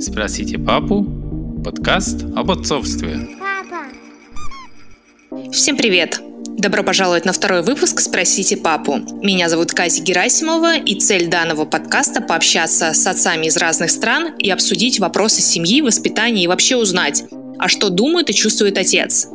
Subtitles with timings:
[0.00, 1.04] Спросите папу.
[1.62, 3.36] Подкаст об отцовстве.
[5.52, 6.22] Всем привет!
[6.56, 9.00] Добро пожаловать на второй выпуск «Спросите папу».
[9.22, 14.48] Меня зовут Кази Герасимова, и цель данного подкаста– пообщаться с отцами из разных стран и
[14.48, 17.24] обсудить вопросы семьи, воспитания и вообще узнать,
[17.58, 19.28] а что думает и чувствует отец.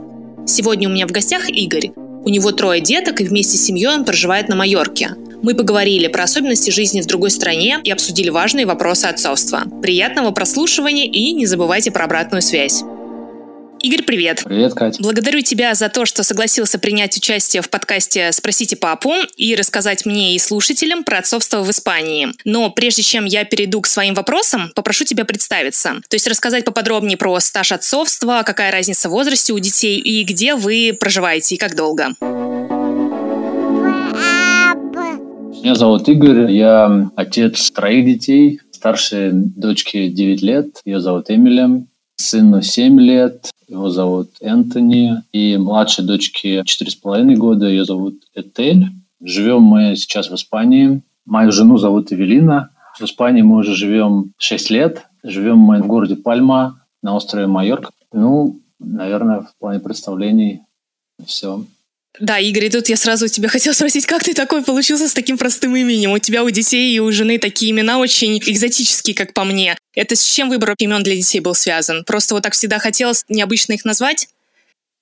[0.47, 1.91] Сегодня у меня в гостях Игорь.
[1.95, 5.16] У него трое деток, и вместе с семьей он проживает на Майорке.
[5.41, 9.63] Мы поговорили про особенности жизни в другой стране и обсудили важные вопросы отцовства.
[9.81, 12.84] Приятного прослушивания и не забывайте про обратную связь.
[13.85, 14.41] Игорь, привет.
[14.43, 15.03] Привет, Катя.
[15.03, 20.35] Благодарю тебя за то, что согласился принять участие в подкасте «Спросите папу» и рассказать мне
[20.35, 22.29] и слушателям про отцовство в Испании.
[22.45, 26.02] Но прежде чем я перейду к своим вопросам, попрошу тебя представиться.
[26.07, 30.55] То есть рассказать поподробнее про стаж отцовства, какая разница в возрасте у детей и где
[30.55, 32.15] вы проживаете и как долго.
[35.66, 38.60] Меня зовут Игорь, я отец троих детей.
[38.70, 41.88] Старшей дочке 9 лет, ее зовут Эмили.
[42.18, 45.24] Сыну 7 лет, его зовут Энтони.
[45.32, 48.90] И младшей дочке 4,5 года, ее зовут Этель.
[49.20, 51.02] Живем мы сейчас в Испании.
[51.26, 52.70] Мою жену зовут Эвелина.
[53.00, 55.07] В Испании мы уже живем 6 лет.
[55.24, 57.90] Живем мы в городе Пальма на острове Майорка.
[58.13, 60.62] Ну, наверное, в плане представлений
[61.26, 61.63] все.
[62.20, 65.38] Да, Игорь, и тут я сразу тебя хотела спросить, как ты такой получился с таким
[65.38, 66.12] простым именем?
[66.12, 69.78] У тебя у детей и у жены такие имена очень экзотические, как по мне.
[69.96, 72.03] Это с чем выбор имен для детей был связан?
[72.06, 74.28] Просто вот так всегда хотелось необычно их назвать?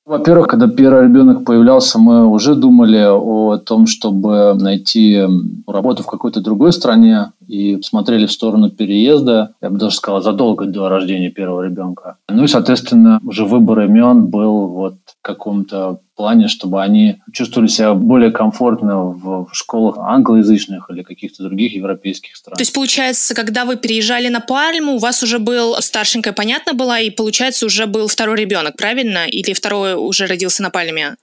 [0.05, 5.21] Во-первых, когда первый ребенок появлялся, мы уже думали о том, чтобы найти
[5.65, 10.65] работу в какой-то другой стране и смотрели в сторону переезда, я бы даже сказал, задолго
[10.65, 12.17] до рождения первого ребенка.
[12.29, 17.93] Ну и, соответственно, уже выбор имен был вот в каком-то плане, чтобы они чувствовали себя
[17.93, 22.55] более комфортно в школах англоязычных или каких-то других европейских стран.
[22.55, 26.99] То есть, получается, когда вы переезжали на Пальму, у вас уже был старшенькая, понятно была,
[26.99, 29.27] и, получается, уже был второй ребенок, правильно?
[29.27, 31.15] Или второй уже родился на Пальме?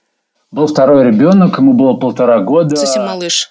[0.51, 2.75] Был второй ребенок, ему было полтора года.
[2.75, 3.49] Совсем малыш.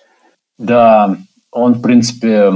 [0.58, 1.16] Да,
[1.52, 2.52] он, в принципе,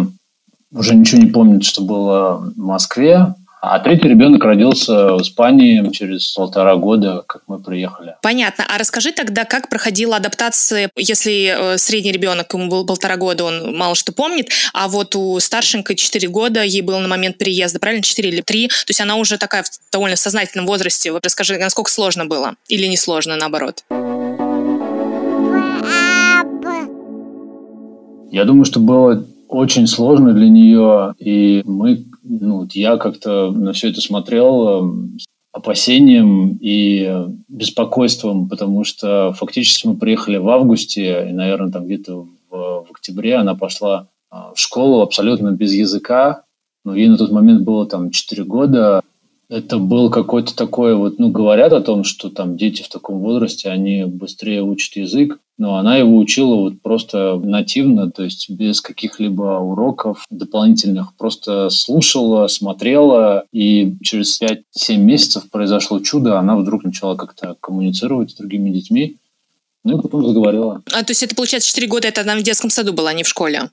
[0.73, 3.35] уже ничего не помнит, что было в Москве.
[3.67, 8.15] А третий ребенок родился в Испании через полтора года, как мы приехали.
[8.21, 8.67] Понятно.
[8.69, 13.75] А расскажи тогда, как проходила адаптация, если э, средний ребенок, ему был полтора года, он
[13.75, 18.03] мало что помнит, а вот у старшенькой 4 года, ей было на момент переезда, правильно,
[18.03, 21.11] 4 или 3, то есть она уже такая в довольно сознательном возрасте.
[21.11, 23.83] Вот расскажи, насколько сложно было или не сложно, наоборот?
[28.35, 33.91] Я думаю, что было очень сложно для нее, и мы, ну, я как-то на все
[33.91, 41.33] это смотрел эм, с опасением и беспокойством, потому что фактически мы приехали в августе, и,
[41.33, 46.43] наверное, там где-то в, в октябре она пошла а, в школу абсолютно без языка,
[46.85, 49.01] но ей на тот момент было там 4 года,
[49.49, 53.71] это был какой-то такой вот, ну, говорят о том, что там дети в таком возрасте,
[53.71, 59.59] они быстрее учат язык, но она его учила вот просто нативно, то есть без каких-либо
[59.61, 67.57] уроков дополнительных, просто слушала, смотрела, и через 5-7 месяцев произошло чудо, она вдруг начала как-то
[67.61, 69.17] коммуницировать с другими детьми,
[69.85, 70.83] ну и потом заговорила.
[70.93, 73.23] А то есть это, получается, 4 года, это она в детском саду была, а не
[73.23, 73.71] в школе?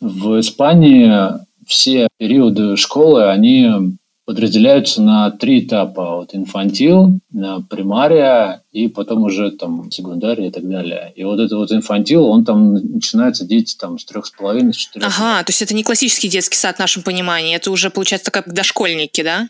[0.00, 1.10] В Испании
[1.66, 3.96] все периоды школы, они
[4.30, 6.18] подразделяются на три этапа.
[6.18, 7.18] Вот инфантил,
[7.68, 11.12] примария и потом уже там секундария и так далее.
[11.16, 14.76] И вот это вот инфантил, он там начинается дети там с трех с половиной, с
[14.76, 15.08] четырех.
[15.08, 18.54] Ага, то есть это не классический детский сад в нашем понимании, это уже получается как
[18.54, 19.48] дошкольники, да?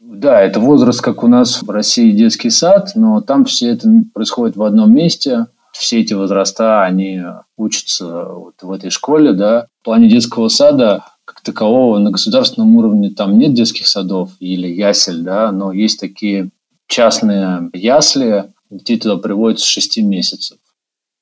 [0.00, 4.56] Да, это возраст, как у нас в России детский сад, но там все это происходит
[4.56, 5.48] в одном месте.
[5.74, 7.20] Все эти возраста, они
[7.58, 9.66] учатся вот в этой школе, да.
[9.82, 11.04] В плане детского сада
[11.52, 16.50] такового на государственном уровне там нет детских садов или ясель, да, но есть такие
[16.86, 20.58] частные ясли, детей туда приводят с 6 месяцев.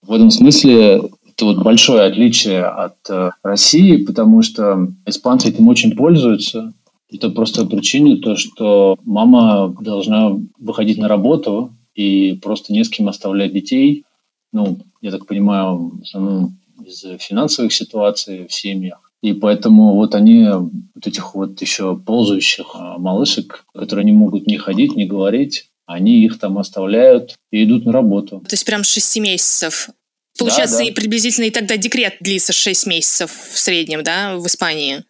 [0.03, 5.94] В этом смысле это вот большое отличие от э, России, потому что испанцы этим очень
[5.94, 6.72] пользуются.
[7.10, 13.09] Это просто причина то, что мама должна выходить на работу и просто не с кем
[13.09, 14.04] оставлять детей.
[14.53, 19.05] Ну, я так понимаю, в основном из финансовых ситуаций в семьях.
[19.27, 24.57] И поэтому вот они, вот этих вот еще ползающих а, малышек, которые не могут не
[24.57, 28.39] ходить, не говорить, они их там оставляют и идут на работу.
[28.39, 29.91] То есть прям с 6 месяцев.
[30.39, 30.91] Получается, да, да.
[30.91, 35.03] и приблизительно и тогда декрет длится 6 месяцев в среднем, да, в Испании?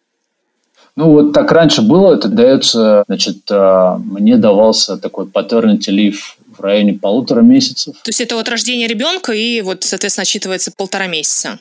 [0.95, 2.15] Ну, вот так раньше было.
[2.15, 6.17] Это дается, значит, а, мне давался такой paternity leave
[6.57, 7.93] в районе полутора месяцев.
[8.01, 11.59] То есть это от рождения ребенка и вот, соответственно, отсчитывается полтора месяца?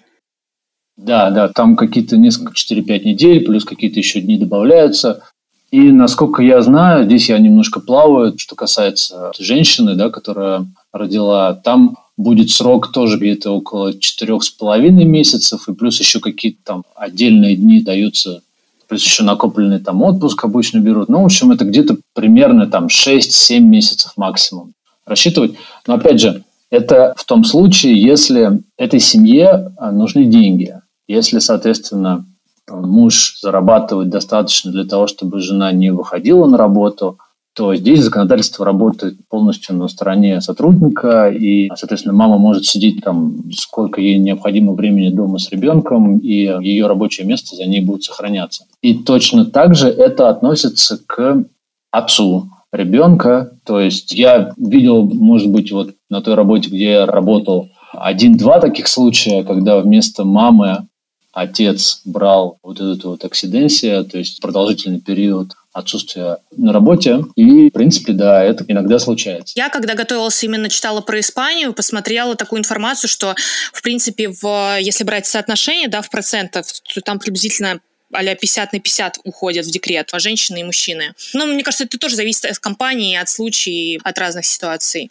[0.97, 5.23] Да, да, там какие-то несколько, 4-5 недель, плюс какие-то еще дни добавляются.
[5.71, 11.97] И насколько я знаю, здесь я немножко плаваю, что касается женщины, да, которая родила, там
[12.17, 17.57] будет срок тоже где-то около четырех с половиной месяцев, и плюс еще какие-то там отдельные
[17.57, 18.41] дни даются,
[18.89, 21.09] плюс еще накопленный там отпуск обычно берут.
[21.09, 24.73] Ну, в общем, это где-то примерно там 6-7 месяцев максимум
[25.05, 25.57] рассчитывать.
[25.87, 30.81] Но опять же, это в том случае, если этой семье а, нужны деньги.
[31.09, 32.27] Если, соответственно,
[32.69, 37.19] муж зарабатывает достаточно для того, чтобы жена не выходила на работу,
[37.55, 43.99] то здесь законодательство работает полностью на стороне сотрудника, и, соответственно, мама может сидеть там сколько
[43.99, 48.67] ей необходимо времени дома с ребенком, и ее рабочее место за ней будет сохраняться.
[48.83, 51.45] И точно так же это относится к
[51.91, 53.53] отцу ребенка.
[53.65, 58.87] То есть я видел, может быть, вот на той работе, где я работал, один-два таких
[58.87, 60.89] случая, когда вместо мамы
[61.37, 67.25] отец брал вот эту вот аксиденсия, то есть продолжительный период отсутствия на работе.
[67.37, 69.53] И, в принципе, да, это иногда случается.
[69.55, 73.35] Я, когда готовилась, именно читала про Испанию, посмотрела такую информацию, что,
[73.75, 77.81] в принципе, в, если брать соотношение да, в процентах, то там приблизительно
[78.13, 81.13] а 50 на 50 уходят в декрет, а женщины и мужчины.
[81.35, 85.11] Но мне кажется, это тоже зависит от компании, от случаев, от разных ситуаций.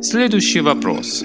[0.00, 1.22] Следующий вопрос.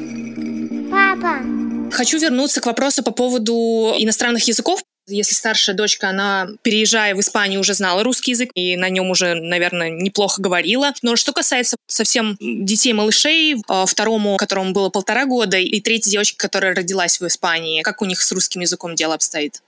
[0.91, 1.62] Папа.
[1.93, 4.81] Хочу вернуться к вопросу по поводу иностранных языков.
[5.07, 9.35] Если старшая дочка, она, переезжая в Испанию, уже знала русский язык и на нем уже,
[9.35, 10.93] наверное, неплохо говорила.
[11.03, 16.73] Но что касается совсем детей-малышей, а, второму, которому было полтора года, и третьей девочки, которая
[16.73, 19.61] родилась в Испании, как у них с русским языком дело обстоит?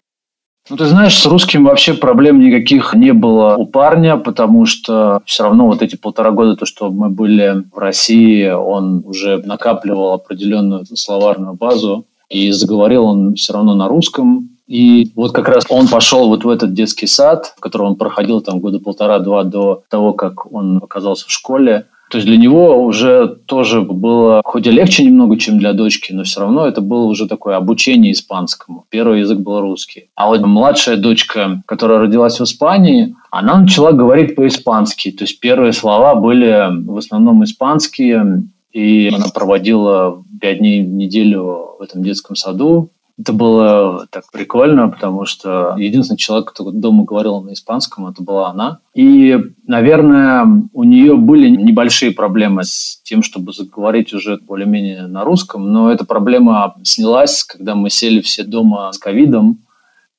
[0.67, 5.43] Ну, ты знаешь, с русским вообще проблем никаких не было у парня, потому что все
[5.43, 10.87] равно вот эти полтора года, то, что мы были в России, он уже накапливал определенную
[10.87, 14.49] словарную базу, и заговорил он все равно на русском.
[14.67, 18.41] И вот как раз он пошел вот в этот детский сад, в котором он проходил
[18.41, 21.85] там года полтора-два до того, как он оказался в школе.
[22.11, 26.23] То есть для него уже тоже было, хоть и легче немного, чем для дочки, но
[26.23, 28.85] все равно это было уже такое обучение испанскому.
[28.89, 30.09] Первый язык был русский.
[30.15, 35.11] А вот младшая дочка, которая родилась в Испании, она начала говорить по-испански.
[35.11, 41.75] То есть первые слова были в основном испанские, и она проводила пять дней в неделю
[41.79, 42.91] в этом детском саду.
[43.17, 48.49] Это было так прикольно, потому что единственный человек, кто дома говорил на испанском, это была
[48.49, 48.79] она.
[48.93, 55.71] И, наверное, у нее были небольшие проблемы с тем, чтобы заговорить уже более-менее на русском,
[55.71, 59.59] но эта проблема снялась, когда мы сели все дома с ковидом,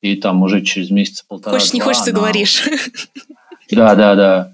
[0.01, 1.59] и там уже через месяц-полтора.
[1.59, 2.67] Хочешь, не хочешь, ты говоришь.
[3.71, 4.53] Да, да, да.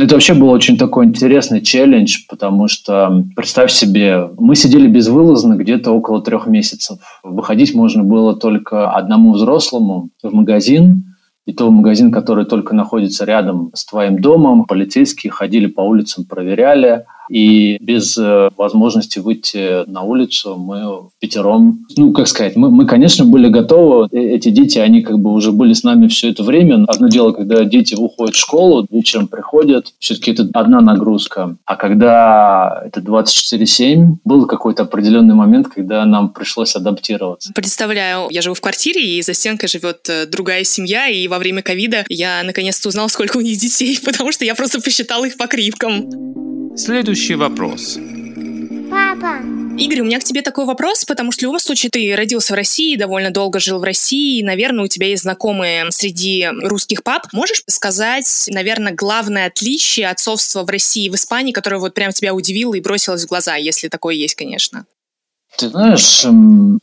[0.00, 5.90] Это вообще был очень такой интересный челлендж, потому что, представь себе, мы сидели безвылазно где-то
[5.90, 6.98] около трех месяцев.
[7.22, 11.04] Выходить можно было только одному взрослому в магазин,
[11.44, 14.64] и то магазин, который только находится рядом с твоим домом.
[14.64, 22.12] Полицейские ходили по улицам, проверяли– и без э, возможности выйти на улицу мы пятером, ну,
[22.12, 24.08] как сказать, мы, мы, конечно, были готовы.
[24.10, 26.84] Э, эти дети, они как бы уже были с нами все это время.
[26.88, 31.56] Одно дело, когда дети уходят в школу, вечером приходят, все-таки это одна нагрузка.
[31.64, 37.52] А когда это 24-7, был какой-то определенный момент, когда нам пришлось адаптироваться.
[37.54, 41.62] Представляю, я живу в квартире, и за стенкой живет э, другая семья, и во время
[41.62, 45.46] ковида я наконец-то узнала, сколько у них детей, потому что я просто посчитала их по
[45.46, 46.49] кривкам.
[46.76, 47.98] Следующий вопрос.
[48.90, 49.38] Папа.
[49.76, 52.56] Игорь, у меня к тебе такой вопрос, потому что в любом случае ты родился в
[52.56, 57.26] России, довольно долго жил в России, и, наверное, у тебя есть знакомые среди русских пап.
[57.32, 62.34] Можешь сказать, наверное, главное отличие отцовства в России и в Испании, которое вот прям тебя
[62.34, 64.84] удивило и бросилось в глаза, если такое есть, конечно?
[65.56, 66.24] Ты знаешь,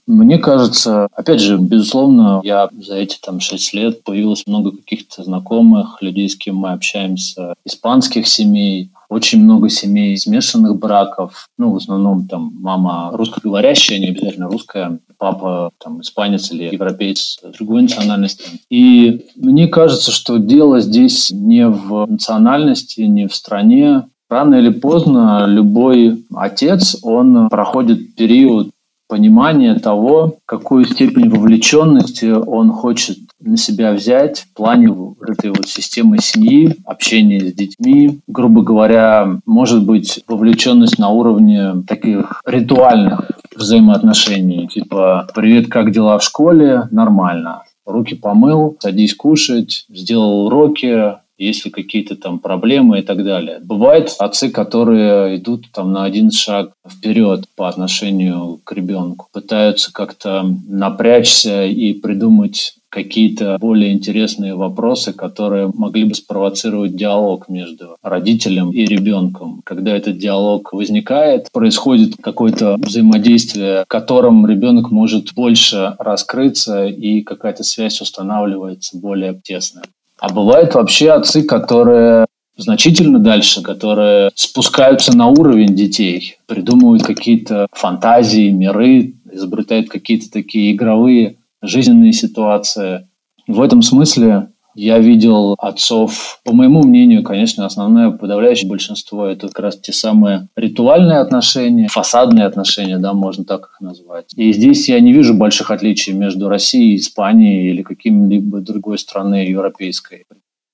[0.06, 6.02] мне кажется, опять же, безусловно, я за эти там шесть лет появилось много каких-то знакомых,
[6.02, 11.48] людей, с кем мы общаемся, испанских семей, очень много семей смешанных браков.
[11.58, 17.84] Ну, в основном там мама русскоговорящая, не обязательно русская, папа там испанец или европеец другой
[17.84, 18.62] национальности.
[18.70, 24.04] И мне кажется, что дело здесь не в национальности, не в стране.
[24.30, 28.72] Рано или поздно любой отец, он проходит период
[29.08, 34.88] понимания того, какую степень вовлеченности он хочет на себя взять в плане
[35.28, 38.20] этой вот системы семьи, общения с детьми.
[38.28, 44.68] Грубо говоря, может быть вовлеченность на уровне таких ритуальных взаимоотношений.
[44.68, 47.64] Типа «Привет, как дела в школе?» Нормально.
[47.86, 53.60] Руки помыл, садись кушать, сделал уроки, если какие-то там проблемы и так далее.
[53.64, 60.44] Бывают отцы, которые идут там на один шаг вперед по отношению к ребенку, пытаются как-то
[60.68, 68.86] напрячься и придумать какие-то более интересные вопросы, которые могли бы спровоцировать диалог между родителем и
[68.86, 69.62] ребенком.
[69.64, 77.64] Когда этот диалог возникает, происходит какое-то взаимодействие, в котором ребенок может больше раскрыться и какая-то
[77.64, 79.84] связь устанавливается более тесная.
[80.20, 82.26] А бывают вообще отцы, которые
[82.58, 91.36] значительно дальше, которые спускаются на уровень детей, придумывают какие-то фантазии, миры, изобретают какие-то такие игровые
[91.68, 93.08] жизненные ситуации.
[93.48, 99.60] В этом смысле я видел отцов, по моему мнению, конечно, основное подавляющее большинство– это как
[99.60, 104.34] раз те самые ритуальные отношения, фасадные отношения, да, можно так их назвать.
[104.36, 110.26] И здесь я не вижу больших отличий между Россией, Испанией или каким-либо другой страной европейской.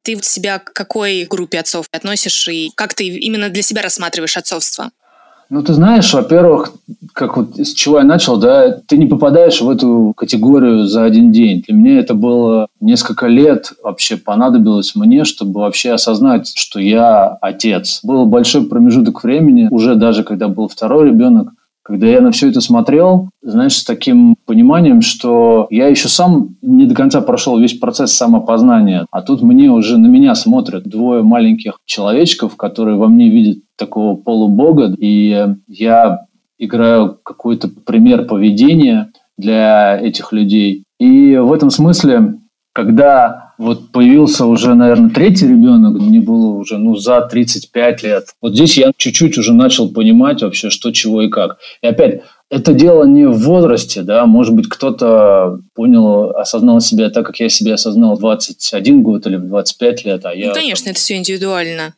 [0.03, 4.91] Ты себя к какой группе отцов относишь и как ты именно для себя рассматриваешь отцовство?
[5.53, 6.73] Ну, ты знаешь, во-первых,
[7.13, 11.31] как вот с чего я начал, да, ты не попадаешь в эту категорию за один
[11.31, 11.61] день.
[11.61, 17.99] Для меня это было несколько лет вообще понадобилось мне, чтобы вообще осознать, что я отец.
[18.01, 21.49] Был большой промежуток времени, уже даже когда был второй ребенок,
[21.83, 26.85] когда я на все это смотрел, знаешь, с таким пониманием, что я еще сам не
[26.85, 31.77] до конца прошел весь процесс самопознания, а тут мне уже на меня смотрят двое маленьких
[31.85, 36.25] человечков, которые во мне видят такого полубога, и я
[36.57, 40.85] играю какой-то пример поведения для этих людей.
[40.99, 42.35] И в этом смысле,
[42.73, 48.27] когда вот появился уже, наверное, третий ребенок, мне было уже, ну, за 35 лет.
[48.41, 51.57] Вот здесь я чуть-чуть уже начал понимать вообще, что, чего и как.
[51.81, 57.25] И опять, это дело не в возрасте, да, может быть, кто-то понял, осознал себя так,
[57.25, 60.49] как я себя осознал в 21 год или в 25 лет, а я...
[60.49, 61.95] Ну, конечно, это все индивидуально.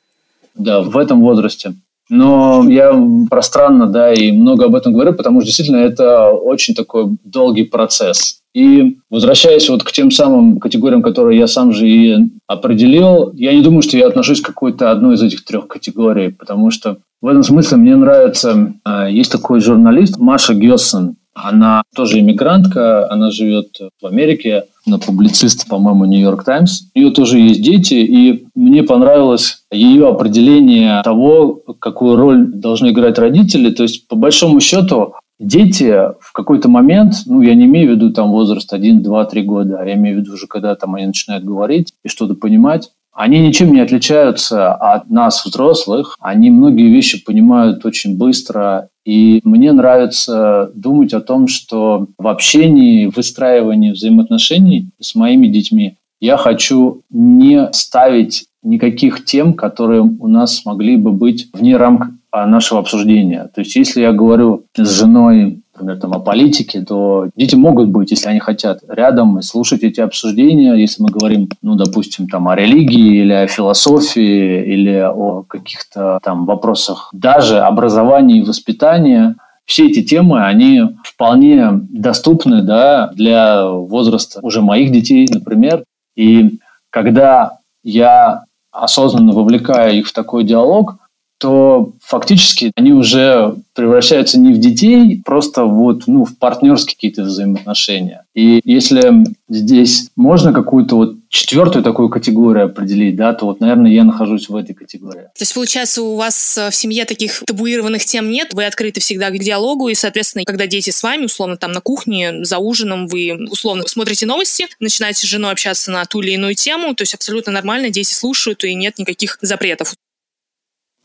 [0.55, 1.73] Да, в этом возрасте.
[2.09, 2.93] Но я
[3.29, 8.41] пространно, да, и много об этом говорю, потому что действительно это очень такой долгий процесс.
[8.53, 13.61] И возвращаясь вот к тем самым категориям, которые я сам же и определил, я не
[13.61, 17.43] думаю, что я отношусь к какой-то одной из этих трех категорий, потому что в этом
[17.43, 24.05] смысле мне нравится, а, есть такой журналист Маша Гессен, она тоже иммигрантка, она живет в
[24.05, 26.83] Америке, она публицист, по-моему, Нью-Йорк Таймс.
[26.93, 33.17] У нее тоже есть дети, и мне понравилось ее определение того, какую роль должны играть
[33.17, 33.71] родители.
[33.71, 38.11] То есть, по большому счету, дети в какой-то момент, ну, я не имею в виду
[38.11, 41.07] там возраст 1, 2, 3 года, а я имею в виду уже, когда там они
[41.07, 46.17] начинают говорить и что-то понимать, они ничем не отличаются от нас, взрослых.
[46.19, 48.89] Они многие вещи понимают очень быстро.
[49.05, 55.97] И мне нравится думать о том, что в общении, в выстраивании взаимоотношений с моими детьми
[56.19, 62.79] я хочу не ставить никаких тем, которые у нас могли бы быть вне рамок нашего
[62.79, 63.49] обсуждения.
[63.53, 68.11] То есть, если я говорю с женой например, там, о политике, то дети могут быть,
[68.11, 70.73] если они хотят, рядом и слушать эти обсуждения.
[70.73, 76.45] Если мы говорим, ну, допустим, там, о религии или о философии или о каких-то там
[76.45, 84.61] вопросах даже образования и воспитания, все эти темы, они вполне доступны да, для возраста уже
[84.61, 85.83] моих детей, например.
[86.15, 86.59] И
[86.91, 90.97] когда я осознанно вовлекаю их в такой диалог,
[91.37, 98.23] то фактически они уже превращаются не в детей, просто вот, ну, в партнерские какие-то взаимоотношения.
[98.33, 99.11] И если
[99.49, 104.55] здесь можно какую-то вот четвертую такую категорию определить, да, то вот, наверное, я нахожусь в
[104.55, 105.23] этой категории.
[105.23, 109.37] То есть, получается, у вас в семье таких табуированных тем нет, вы открыты всегда к
[109.37, 113.83] диалогу, и, соответственно, когда дети с вами, условно, там на кухне, за ужином, вы, условно,
[113.87, 117.89] смотрите новости, начинаете с женой общаться на ту или иную тему, то есть абсолютно нормально,
[117.89, 119.95] дети слушают, и нет никаких запретов.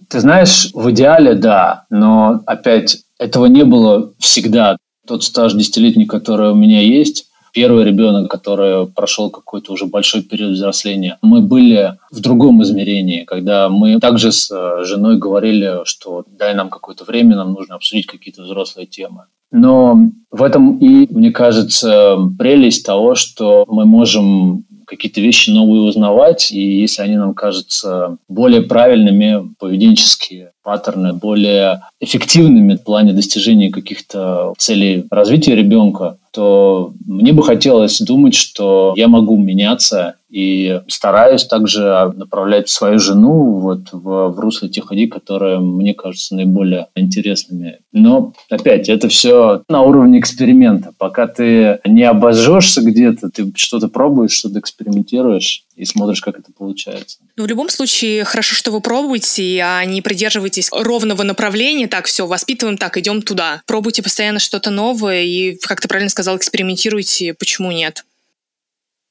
[0.09, 4.77] Ты знаешь, в идеале да, но опять этого не было всегда.
[5.07, 10.53] Тот стаж десятилетний, который у меня есть, первый ребенок, который прошел какой-то уже большой период
[10.53, 16.55] взросления, мы были в другом измерении, когда мы также с э, женой говорили, что дай
[16.55, 19.25] нам какое-то время, нам нужно обсудить какие-то взрослые темы.
[19.53, 19.99] Но
[20.31, 26.81] в этом и, мне кажется, прелесть того, что мы можем какие-то вещи новые узнавать, и
[26.81, 35.07] если они нам кажутся более правильными, поведенческие паттерны, более эффективными в плане достижения каких-то целей
[35.11, 42.69] развития ребенка, то мне бы хотелось думать, что я могу меняться и стараюсь также направлять
[42.69, 47.81] свою жену вот в, в русло тех идей, которые мне кажутся наиболее интересными.
[47.93, 50.93] Но опять, это все на уровне эксперимента.
[50.99, 57.19] Пока ты не обожжешься где-то, ты что-то пробуешь, что-то экспериментируешь и смотришь, как это получается.
[57.37, 61.89] Ну, в любом случае, хорошо, что вы пробуете, а не придерживаетесь ровного направления.
[61.89, 63.63] Так, все, воспитываем, так, идем туда.
[63.67, 67.35] Пробуйте постоянно что-то новое и, как ты правильно сказал, экспериментируйте.
[67.35, 68.05] Почему нет?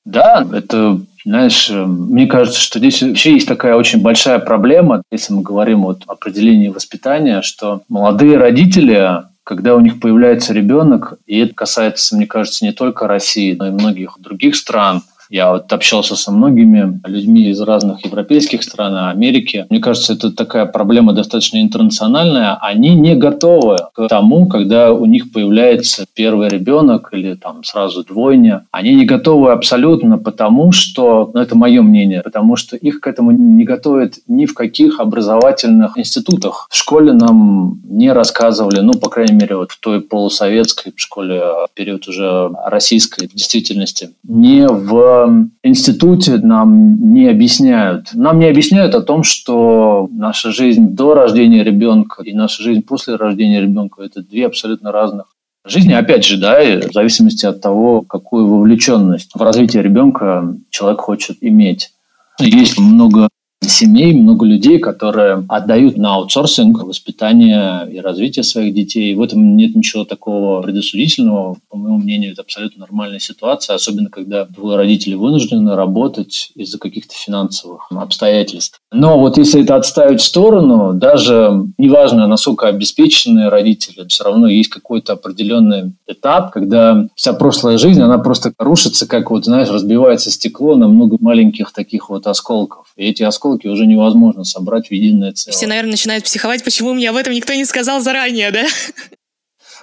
[0.05, 5.41] Да, это знаешь, мне кажется, что здесь вообще есть такая очень большая проблема, если мы
[5.41, 11.53] говорим вот о определении воспитания, что молодые родители, когда у них появляется ребенок, и это
[11.53, 16.31] касается, мне кажется, не только России, но и многих других стран– я вот общался со
[16.31, 19.65] многими людьми из разных европейских стран, Америки.
[19.69, 22.57] Мне кажется, это такая проблема достаточно интернациональная.
[22.61, 28.65] Они не готовы к тому, когда у них появляется первый ребенок или там сразу двойня.
[28.71, 33.31] Они не готовы абсолютно потому, что, ну это мое мнение, потому что их к этому
[33.31, 36.67] не готовят ни в каких образовательных институтах.
[36.71, 41.67] В школе нам не рассказывали, ну, по крайней мере, вот в той полусоветской школе, в
[41.75, 45.18] период уже российской действительности, не в
[45.63, 48.09] институте нам не объясняют.
[48.13, 53.15] Нам не объясняют о том, что наша жизнь до рождения ребенка и наша жизнь после
[53.15, 55.25] рождения ребенка– это две абсолютно разных
[55.65, 55.93] жизни.
[55.93, 61.91] Опять же, да, в зависимости от того, какую вовлеченность в развитие ребенка человек хочет иметь.
[62.39, 63.29] Есть много
[63.61, 69.15] семей, много людей, которые отдают на аутсорсинг воспитание и развитие своих детей.
[69.15, 71.57] В этом нет ничего такого предосудительного.
[71.69, 77.13] По моему мнению, это абсолютно нормальная ситуация, особенно когда двое родителей вынуждены работать из-за каких-то
[77.15, 78.79] финансовых обстоятельств.
[78.91, 84.69] Но вот если это отставить в сторону, даже неважно, насколько обеспеченные родители, все равно есть
[84.69, 90.75] какой-то определенный этап, когда вся прошлая жизнь, она просто рушится, как вот, знаешь, разбивается стекло
[90.75, 92.87] на много маленьких таких вот осколков.
[92.99, 95.55] И эти осколки уже невозможно собрать в единое целое.
[95.55, 98.65] Все, наверное, начинают психовать, почему мне об этом никто не сказал заранее, да?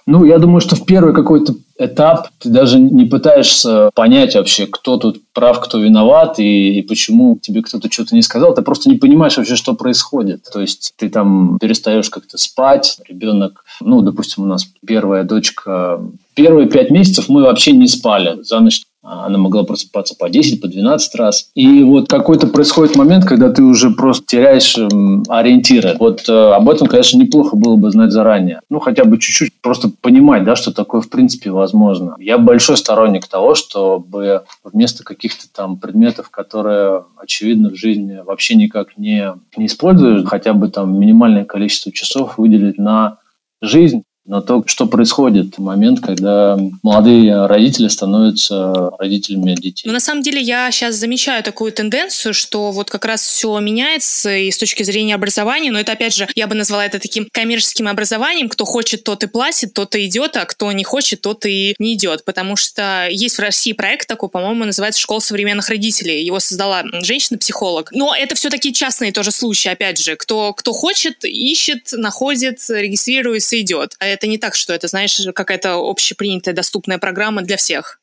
[0.05, 4.99] Ну, я думаю, что в первый какой-то этап ты даже не пытаешься понять вообще, кто
[4.99, 8.55] тут прав, кто виноват и, и почему тебе кто-то что-то не сказал.
[8.55, 10.45] Ты просто не понимаешь вообще, что происходит.
[10.53, 16.01] То есть ты там перестаешь как-то спать, ребенок, ну, допустим, у нас первая дочка,
[16.35, 18.43] первые пять месяцев мы вообще не спали.
[18.43, 21.51] За ночь она могла просыпаться по 10, по 12 раз.
[21.55, 25.97] И вот какой-то происходит момент, когда ты уже просто теряешь эм, ориентиры.
[25.99, 28.61] Вот э, об этом, конечно, неплохо было бы знать заранее.
[28.69, 32.17] Ну, хотя бы чуть-чуть просто понимать, да, что такое в принципе возможно.
[32.19, 38.97] Я большой сторонник того, чтобы вместо каких-то там предметов, которые, очевидно, в жизни вообще никак
[38.99, 43.19] не, не используешь, хотя бы там минимальное количество часов выделить на
[43.63, 49.83] жизнь на то, что происходит в момент, когда молодые родители становятся родителями детей.
[49.87, 54.35] Ну, на самом деле, я сейчас замечаю такую тенденцию, что вот как раз все меняется
[54.35, 57.89] и с точки зрения образования, но это, опять же, я бы назвала это таким коммерческим
[57.89, 58.49] образованием.
[58.49, 61.95] Кто хочет, тот и платит, тот и идет, а кто не хочет, тот и не
[61.95, 62.25] идет.
[62.25, 66.25] Потому что есть в России проект такой, по-моему, называется «Школа современных родителей».
[66.25, 67.91] Его создала женщина-психолог.
[67.93, 70.17] Но это все-таки частные тоже случаи, опять же.
[70.17, 73.95] Кто, кто хочет, ищет, находит, регистрируется, идет.
[74.17, 78.01] Это не так, что это, знаешь, какая-то общепринятая доступная программа для всех.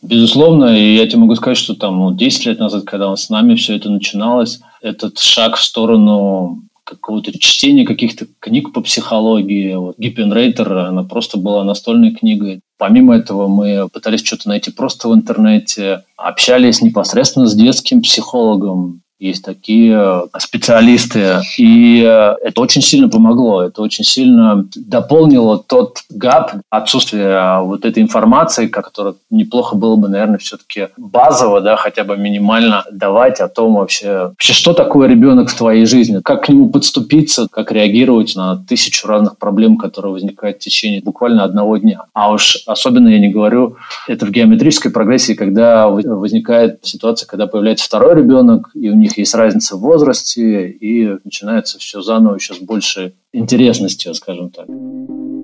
[0.00, 3.56] Безусловно, и я тебе могу сказать, что там ну, 10 лет назад, когда с нами
[3.56, 9.74] все это начиналось, этот шаг в сторону какого-то чтения каких-то книг по психологии.
[9.74, 12.60] Вот Гиппенрейтер, она просто была настольной книгой.
[12.78, 19.44] Помимо этого мы пытались что-то найти просто в интернете, общались непосредственно с детским психологом, есть
[19.44, 21.40] такие э, специалисты.
[21.58, 27.84] И э, это очень сильно помогло, это очень сильно дополнило тот гап, отсутствие э, вот
[27.84, 33.48] этой информации, которую неплохо было бы, наверное, все-таки базово, да, хотя бы минимально давать о
[33.48, 38.36] том вообще, вообще, что такое ребенок в твоей жизни, как к нему подступиться, как реагировать
[38.36, 42.04] на тысячу разных проблем, которые возникают в течение буквально одного дня.
[42.12, 43.76] А уж особенно я не говорю,
[44.06, 49.18] это в геометрической прогрессии, когда возникает ситуация, когда появляется второй ребенок, и у них них
[49.18, 54.66] есть разница в возрасте, и начинается все заново еще с большей интересностью, скажем так.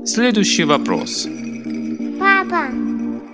[0.06, 1.26] Следующий вопрос.
[2.18, 2.68] Папа,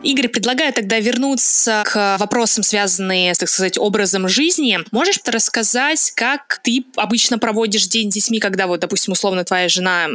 [0.03, 4.79] Игорь, предлагаю тогда вернуться к вопросам, связанным, так сказать, образом жизни.
[4.93, 10.09] Можешь рассказать, как ты обычно проводишь день с детьми, когда вот, допустим, условно твоя жена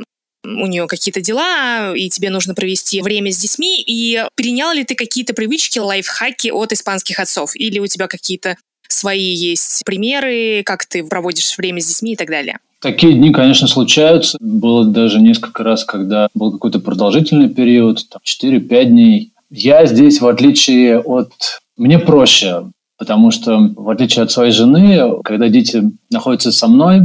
[0.43, 4.95] у нее какие-то дела, и тебе нужно провести время с детьми, и перенял ли ты
[4.95, 7.55] какие-то привычки, лайфхаки от испанских отцов?
[7.55, 12.29] Или у тебя какие-то свои есть примеры, как ты проводишь время с детьми и так
[12.29, 12.57] далее?
[12.81, 14.37] Такие дни, конечно, случаются.
[14.39, 19.31] Было даже несколько раз, когда был какой-то продолжительный период, там, 4-5 дней.
[19.49, 21.31] Я здесь, в отличие от...
[21.77, 27.01] Мне проще, потому что, в отличие от своей жены, когда дети находятся со мной,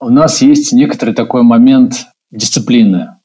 [0.00, 3.16] у нас есть некоторый такой момент дисциплины.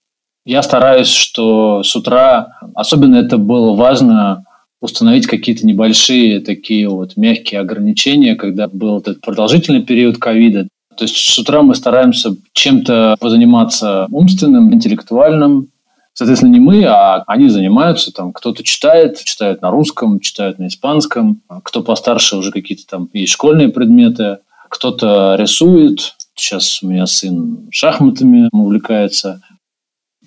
[0.46, 4.46] Я стараюсь, что с утра, особенно это было важно
[4.82, 10.68] установить какие-то небольшие такие вот мягкие ограничения, когда был этот продолжительный период ковида.
[10.96, 15.70] То есть с утра мы стараемся чем-то позаниматься умственным, интеллектуальным,
[16.18, 18.12] Соответственно, не мы, а они занимаются.
[18.12, 21.44] Там кто-то читает, читает на русском, читает на испанском.
[21.62, 24.40] Кто постарше, уже какие-то там есть школьные предметы.
[24.68, 26.16] Кто-то рисует.
[26.34, 29.44] Сейчас у меня сын шахматами увлекается.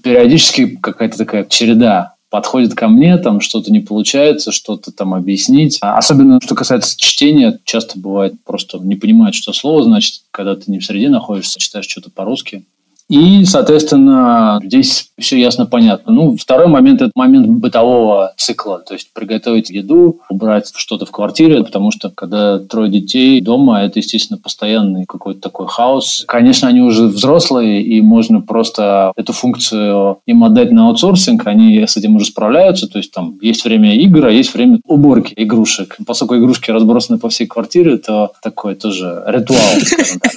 [0.01, 5.79] Периодически какая-то такая череда подходит ко мне, там что-то не получается, что-то там объяснить.
[5.83, 10.71] А особенно, что касается чтения, часто бывает просто не понимает, что слово значит, когда ты
[10.71, 12.65] не в среде находишься, читаешь что-то по-русски.
[13.11, 16.13] И, соответственно, здесь все ясно понятно.
[16.13, 18.79] Ну, второй момент– это момент бытового цикла.
[18.79, 23.99] То есть приготовить еду, убрать что-то в квартире, потому что когда трое детей дома, это,
[23.99, 26.23] естественно, постоянный какой-то такой хаос.
[26.29, 31.97] Конечно, они уже взрослые, и можно просто эту функцию им отдать на аутсорсинг, они с
[31.97, 32.87] этим уже справляются.
[32.87, 35.97] То есть там есть время игр, а есть время уборки игрушек.
[36.07, 40.33] Поскольку игрушки разбросаны по всей квартире, то такой тоже ритуал, скажем так.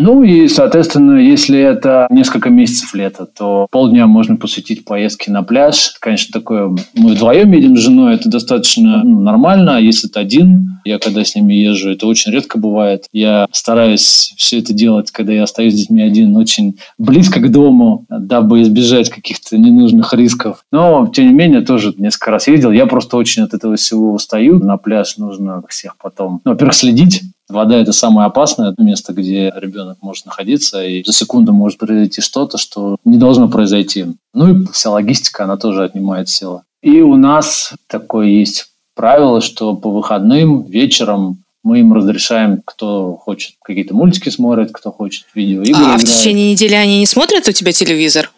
[0.00, 5.94] Ну и, соответственно, если это несколько месяцев лета, то полдня можно посвятить поездке на пляж.
[5.98, 9.76] Конечно, такое мы вдвоем едем с женой, это достаточно ну, нормально.
[9.76, 13.06] А если это один, я когда с ними езжу, это очень редко бывает.
[13.12, 18.06] Я стараюсь все это делать, когда я остаюсь с детьми один, очень близко к дому,
[18.08, 20.64] дабы избежать каких-то ненужных рисков.
[20.70, 22.70] Но, тем не менее, тоже несколько раз ездил.
[22.70, 24.60] Я просто очень от этого всего устаю.
[24.60, 29.98] На пляж нужно всех потом, ну, во-первых, следить Вода– это самое опасное место, где ребенок
[30.02, 34.06] может находиться, и за секунду может произойти что-то, что не должно произойти.
[34.34, 36.60] Ну и вся логистика, она тоже отнимает силы.
[36.82, 43.54] И у нас такое есть правило, что по выходным вечером мы им разрешаем, кто хочет
[43.62, 46.00] какие-то мультики смотрит, кто хочет видеоигры А играет.
[46.02, 48.30] в течение недели они не смотрят у тебя телевизор?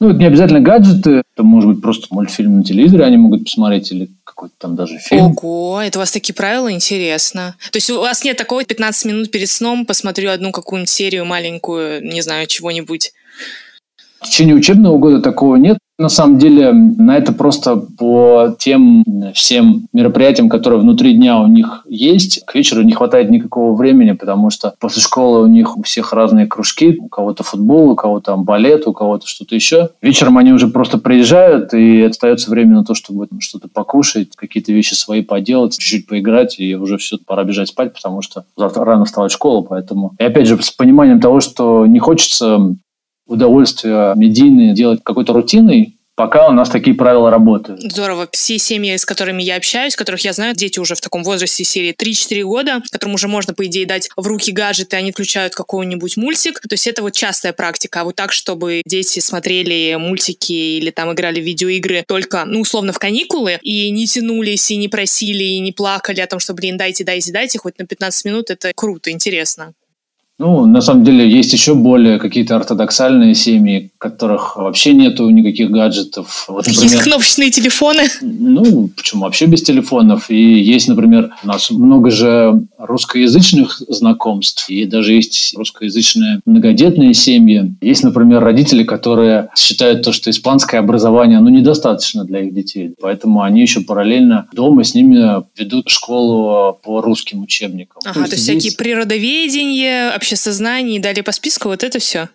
[0.00, 3.92] Ну, это не обязательно гаджеты, это может быть просто мультфильм на телевизоре они могут посмотреть
[3.92, 5.36] или какой-то там даже фильм.
[5.36, 7.54] Ого, это у вас такие правила, интересно.
[7.70, 12.02] То есть у вас нет такого 15 минут перед сном, посмотрю одну какую-нибудь серию маленькую,
[12.02, 13.12] не знаю, чего-нибудь.
[14.22, 15.76] В течение учебного года такого нет.
[16.00, 21.84] На самом деле, на это просто по тем всем мероприятиям, которые внутри дня у них
[21.86, 26.14] есть, к вечеру не хватает никакого времени, потому что после школы у них у всех
[26.14, 29.90] разные кружки, у кого-то футбол, у кого-то балет, у кого-то что-то еще.
[30.00, 34.94] Вечером они уже просто приезжают, и остается время на то, чтобы что-то покушать, какие-то вещи
[34.94, 39.32] свои поделать, чуть-чуть поиграть, и уже все, пора бежать спать, потому что завтра рано вставать
[39.32, 40.14] в школу, поэтому...
[40.18, 42.74] И опять же, с пониманием того, что не хочется
[43.30, 47.80] удовольствие медийное делать какой-то рутиной, пока у нас такие правила работают.
[47.80, 48.28] Здорово.
[48.32, 51.94] Все семьи, с которыми я общаюсь, которых я знаю, дети уже в таком возрасте серии
[51.94, 56.60] 3-4 года, которым уже можно, по идее, дать в руки гаджеты, они включают какой-нибудь мультик.
[56.60, 58.02] То есть это вот частая практика.
[58.02, 62.92] А вот так, чтобы дети смотрели мультики или там играли в видеоигры только, ну, условно,
[62.92, 66.76] в каникулы, и не тянулись, и не просили, и не плакали о том, что, блин,
[66.76, 69.72] дайте, дайте, дайте, хоть на 15 минут, это круто, интересно.
[70.40, 75.70] Ну, на самом деле, есть еще более какие-то ортодоксальные семьи, в которых вообще нету никаких
[75.70, 76.46] гаджетов.
[76.48, 78.04] Вот, например, есть кнопочные телефоны?
[78.22, 80.30] Ну, почему вообще без телефонов?
[80.30, 87.74] И есть, например, у нас много же русскоязычных знакомств, и даже есть русскоязычные многодетные семьи.
[87.82, 92.94] Есть, например, родители, которые считают то, что испанское образование, ну, недостаточно для их детей.
[92.98, 98.00] Поэтому они еще параллельно дома с ними ведут школу по русским учебникам.
[98.06, 98.62] Ага, то есть, то есть здесь...
[98.62, 102.28] всякие природоведения, общесознание и далее по списку, вот это все?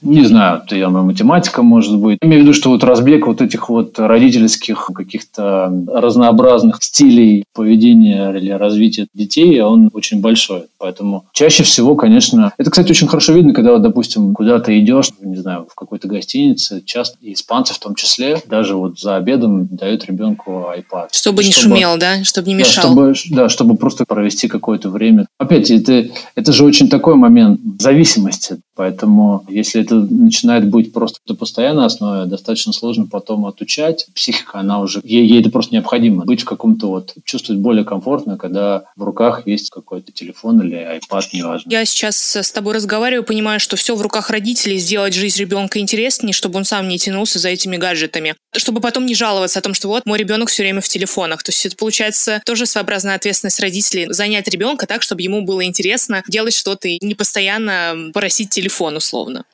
[0.00, 2.18] Не знаю, это явно математика может быть.
[2.22, 8.50] Имею в виду, что вот разбег вот этих вот родительских каких-то разнообразных стилей поведения или
[8.50, 10.64] развития детей, он очень большой.
[10.78, 15.36] Поэтому чаще всего, конечно, это, кстати, очень хорошо видно, когда, вот, допустим, куда-то идешь, не
[15.36, 20.66] знаю, в какой-то гостинице, часто испанцы в том числе, даже вот за обедом дают ребенку
[20.76, 21.08] iPad.
[21.12, 22.24] Чтобы, чтобы не шумел, да?
[22.24, 22.94] Чтобы не мешал.
[22.94, 25.26] Да, чтобы, да, чтобы просто провести какое-то время.
[25.38, 28.58] Опять, это, это же очень такой момент зависимости.
[28.82, 34.06] Поэтому, если это начинает быть просто на постоянной основе, достаточно сложно потом отучать.
[34.12, 36.24] Психика, она уже, ей, ей это просто необходимо.
[36.24, 41.22] Быть в каком-то вот, чувствовать более комфортно, когда в руках есть какой-то телефон или iPad,
[41.32, 41.70] неважно.
[41.70, 46.32] Я сейчас с тобой разговариваю, понимаю, что все в руках родителей, сделать жизнь ребенка интереснее,
[46.32, 48.34] чтобы он сам не тянулся за этими гаджетами.
[48.56, 51.44] Чтобы потом не жаловаться о том, что вот мой ребенок все время в телефонах.
[51.44, 56.24] То есть это получается тоже своеобразная ответственность родителей занять ребенка так, чтобы ему было интересно
[56.26, 59.44] делать что-то и не постоянно просить телефон телефон условно.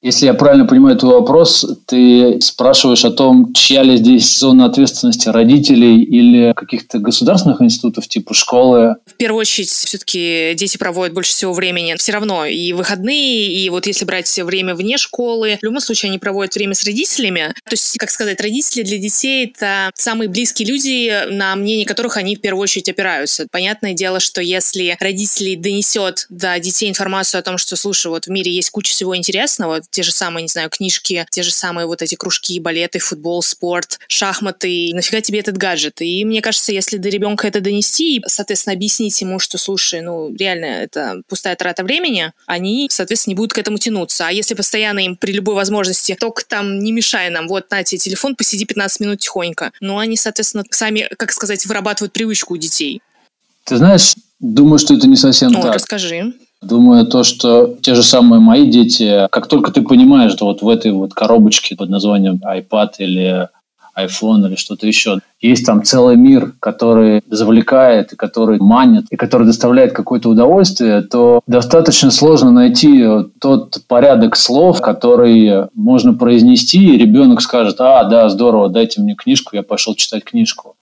[0.00, 5.28] Если я правильно понимаю твой вопрос, ты спрашиваешь о том, чья ли здесь зона ответственности
[5.28, 8.94] родителей или каких-то государственных институтов типа школы?
[9.06, 13.86] В первую очередь, все-таки дети проводят больше всего времени все равно и выходные, и вот
[13.86, 17.52] если брать время вне школы, в любом случае они проводят время с родителями.
[17.64, 22.36] То есть, как сказать, родители для детей— это самые близкие люди, на мнение которых они
[22.36, 23.48] в первую очередь опираются.
[23.50, 28.30] Понятное дело, что если родители донесет до детей информацию о том, что, слушай, вот в
[28.30, 32.02] мире есть куча всего интересного, те же самые, не знаю, книжки, те же самые вот
[32.02, 34.90] эти кружки, балеты, футбол, спорт, шахматы.
[34.94, 36.00] Нафига тебе этот гаджет?
[36.00, 40.34] И мне кажется, если до ребенка это донести и, соответственно, объяснить ему, что, слушай, ну,
[40.34, 44.26] реально, это пустая трата времени, они, соответственно, не будут к этому тянуться.
[44.26, 47.98] А если постоянно им при любой возможности, только там не мешай нам, вот, на тебе
[47.98, 49.72] телефон, посиди 15 минут тихонько.
[49.80, 53.02] Ну, они, соответственно, сами, как сказать, вырабатывают привычку у детей.
[53.64, 55.74] Ты знаешь, думаю, что это не совсем ну, так.
[55.74, 56.32] расскажи.
[56.60, 60.68] Думаю, то, что те же самые мои дети, как только ты понимаешь, что вот в
[60.68, 63.48] этой вот коробочке под названием iPad или
[63.98, 65.18] iPhone или что-то еще.
[65.40, 71.40] Есть там целый мир, который завлекает, и который манит, и который доставляет какое-то удовольствие, то
[71.46, 73.04] достаточно сложно найти
[73.40, 79.56] тот порядок слов, который можно произнести, и ребенок скажет, а, да, здорово, дайте мне книжку,
[79.56, 80.74] я пошел читать книжку.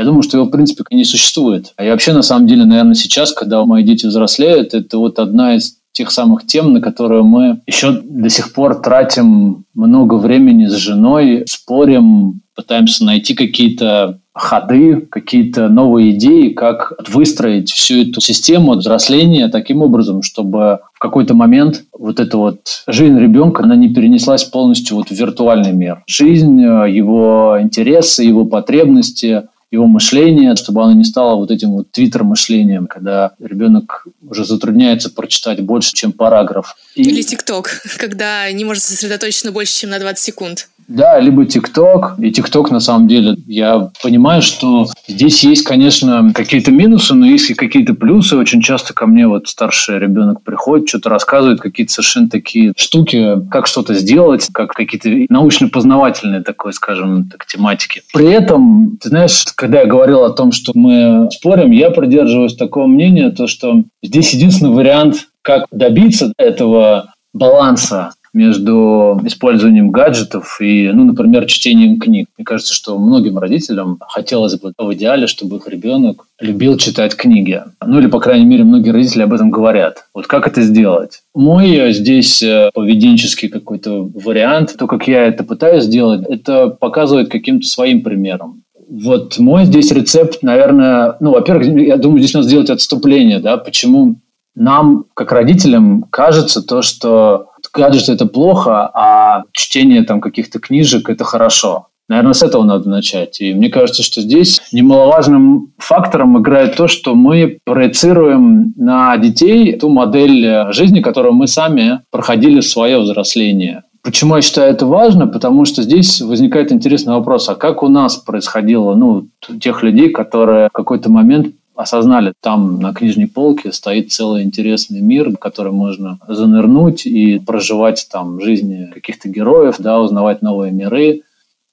[0.00, 1.74] Я думаю, что его, в принципе, не существует.
[1.76, 5.56] А я вообще, на самом деле, наверное, сейчас, когда мои дети взрослеют, это вот одна
[5.56, 10.74] из тех самых тем, на которые мы еще до сих пор тратим много времени с
[10.76, 19.48] женой, спорим, пытаемся найти какие-то ходы, какие-то новые идеи, как выстроить всю эту систему взросления
[19.48, 24.96] таким образом, чтобы в какой-то момент вот эта вот жизнь ребенка, она не перенеслась полностью
[24.96, 26.04] вот в виртуальный мир.
[26.06, 32.86] Жизнь, его интересы, его потребности– его мышление, чтобы оно не стало вот этим вот твиттер-мышлением,
[32.86, 36.76] когда ребенок уже затрудняется прочитать больше, чем параграф.
[36.94, 37.02] И...
[37.02, 40.68] Или ТикТок, когда не может сосредоточиться больше, чем на 20 секунд.
[40.90, 42.14] Да, либо ТикТок.
[42.18, 47.48] И ТикТок, на самом деле, я понимаю, что здесь есть, конечно, какие-то минусы, но есть
[47.48, 48.36] и какие-то плюсы.
[48.36, 53.68] Очень часто ко мне вот старший ребенок приходит, что-то рассказывает, какие-то совершенно такие штуки, как
[53.68, 58.02] что-то сделать, как какие-то научно-познавательные такой, скажем, так, тематики.
[58.12, 62.88] При этом, ты знаешь, когда я говорил о том, что мы спорим, я придерживаюсь такого
[62.88, 71.04] мнения, то, что здесь единственный вариант, как добиться этого баланса между использованием гаджетов и, ну,
[71.04, 72.28] например, чтением книг.
[72.36, 77.62] Мне кажется, что многим родителям хотелось бы в идеале, чтобы их ребенок любил читать книги.
[77.84, 80.06] Ну, или, по крайней мере, многие родители об этом говорят.
[80.14, 81.22] Вот как это сделать?
[81.34, 87.66] Мой здесь э, поведенческий какой-то вариант, то, как я это пытаюсь сделать, это показывает каким-то
[87.66, 88.62] своим примером.
[88.90, 94.16] Вот мой здесь рецепт, наверное, ну, во-первых, я думаю, здесь надо сделать отступление, да, почему
[94.56, 101.24] нам, как родителям, кажется то, что гаджет– это плохо, а чтение там каких-то книжек– это
[101.24, 101.86] хорошо.
[102.08, 103.40] Наверное, с этого надо начать.
[103.40, 109.90] И мне кажется, что здесь немаловажным фактором играет то, что мы проецируем на детей ту
[109.90, 113.84] модель жизни, которую мы сами проходили в свое взросление.
[114.02, 115.26] Почему я считаю это важно?
[115.26, 119.28] Потому что здесь возникает интересный вопрос, а как у нас происходило, ну,
[119.60, 125.30] тех людей, которые в какой-то момент осознали, там на книжной полке стоит целый интересный мир,
[125.30, 131.22] в который можно занырнуть и проживать там жизни каких-то героев, да, узнавать новые миры,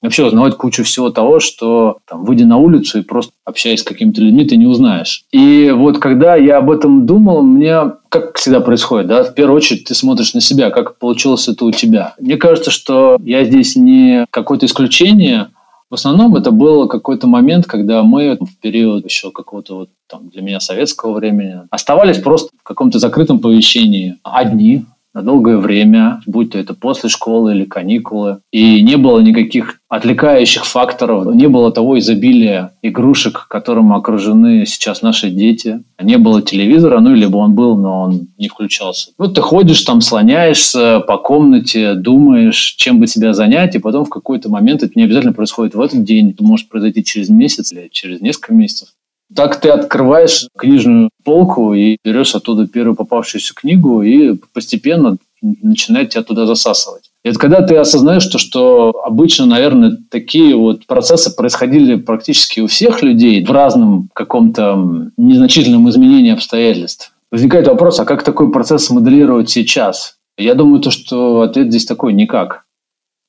[0.02, 4.20] вообще узнавать кучу всего того, что там, выйдя на улицу и просто общаясь с какими-то
[4.20, 5.24] людьми, ты не узнаешь.
[5.32, 9.84] И вот когда я об этом думал, мне, как всегда происходит, да, в первую очередь
[9.84, 12.14] ты смотришь на себя, как получилось это у тебя.
[12.20, 15.48] Мне кажется, что я здесь не какое-то исключение,
[15.90, 20.42] в основном это был какой-то момент, когда мы в период еще какого-то вот там для
[20.42, 24.84] меня советского времени оставались просто в каком-то закрытом помещении одни,
[25.22, 28.38] долгое время, будь то это после школы или каникулы.
[28.50, 35.30] И не было никаких отвлекающих факторов, не было того изобилия игрушек, которым окружены сейчас наши
[35.30, 35.82] дети.
[36.00, 39.12] Не было телевизора, ну, либо он был, но он не включался.
[39.16, 44.10] Вот ты ходишь там, слоняешься по комнате, думаешь, чем бы себя занять, и потом в
[44.10, 47.88] какой-то момент, это не обязательно происходит в этот день, это может произойти через месяц или
[47.90, 48.88] через несколько месяцев,
[49.34, 56.22] так ты открываешь книжную полку и берешь оттуда первую попавшуюся книгу и постепенно начинает тебя
[56.22, 57.10] туда засасывать.
[57.22, 62.66] И это когда ты осознаешь, что, что обычно, наверное, такие вот процессы происходили практически у
[62.66, 67.12] всех людей в разном каком-то незначительном изменении обстоятельств.
[67.30, 70.16] Возникает вопрос, а как такой процесс моделировать сейчас?
[70.38, 72.64] Я думаю, то, что ответ здесь такой– никак.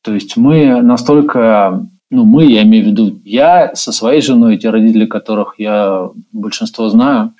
[0.04, 4.70] То есть мы настолько ну, мы, я имею в виду, я со своей женой, те
[4.70, 7.34] родители, которых я большинство знаю,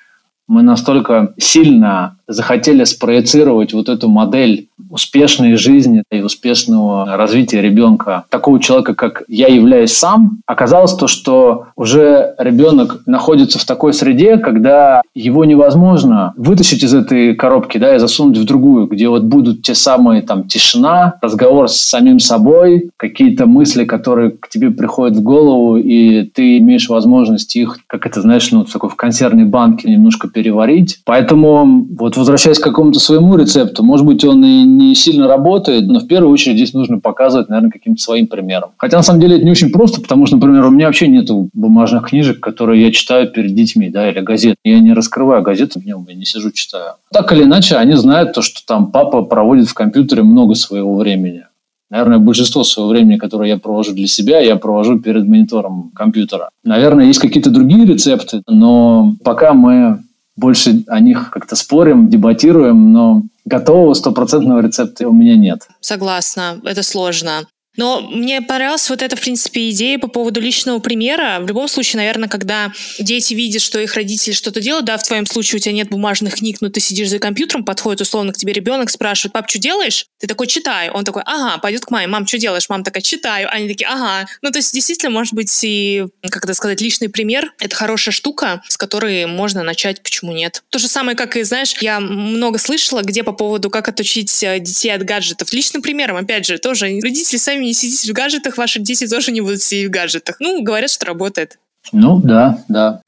[0.46, 8.60] мы настолько сильно захотели спроецировать вот эту модель успешной жизни и успешного развития ребенка, такого
[8.60, 15.02] человека, как я являюсь сам, оказалось то, что уже ребенок находится в такой среде, когда
[15.14, 19.74] его невозможно вытащить из этой коробки, да, и засунуть в другую, где вот будут те
[19.74, 25.76] самые там тишина, разговор с самим собой, какие-то мысли, которые к тебе приходят в голову,
[25.76, 31.00] и ты имеешь возможность их, как это знаешь, ну, такой в консервной банке немножко переварить.
[31.04, 36.00] Поэтому вот возвращаясь к какому-то своему рецепту, может быть, он и не сильно работает, но
[36.00, 38.70] в первую очередь здесь нужно показывать, наверное, каким-то своим примером.
[38.76, 41.28] Хотя, на самом деле, это не очень просто, потому что, например, у меня вообще нет
[41.52, 44.56] бумажных книжек, которые я читаю перед детьми, да, или газет.
[44.64, 46.92] Я не раскрываю газеты в нем, я не сижу, читаю.
[47.12, 51.44] Так или иначе, они знают то, что там папа проводит в компьютере много своего времени.
[51.90, 56.50] Наверное, большинство своего времени, которое я провожу для себя, я провожу перед монитором компьютера.
[56.62, 59.98] Наверное, есть какие-то другие рецепты, но пока мы
[60.40, 65.68] больше о них как-то спорим, дебатируем, но готового стопроцентного рецепта у меня нет.
[65.80, 67.46] Согласна, это сложно.
[67.80, 71.38] Но мне понравилась вот эта, в принципе, идея по поводу личного примера.
[71.40, 75.24] В любом случае, наверное, когда дети видят, что их родители что-то делают, да, в твоем
[75.24, 78.52] случае у тебя нет бумажных книг, но ты сидишь за компьютером, подходит условно к тебе
[78.52, 80.04] ребенок, спрашивает, пап, что делаешь?
[80.18, 80.92] Ты такой, читаю.
[80.92, 82.68] Он такой, ага, пойдет к маме, мам, что делаешь?
[82.68, 83.48] Мама такая, читаю.
[83.50, 84.28] Они такие, ага.
[84.42, 88.62] Ну, то есть, действительно, может быть, и, как это сказать, личный пример— это хорошая штука,
[88.68, 90.62] с которой можно начать, почему нет.
[90.68, 94.58] То же самое, как и, знаешь, я много слышала, где по поводу, как отучить э,
[94.58, 95.50] детей от гаджетов.
[95.54, 99.40] Личным примером, опять же, тоже родители сами не сидите в гаджетах, ваши дети тоже не
[99.40, 100.36] будут сидеть в гаджетах.
[100.40, 101.58] Ну, говорят, что работает.
[101.92, 103.00] Ну, да, да.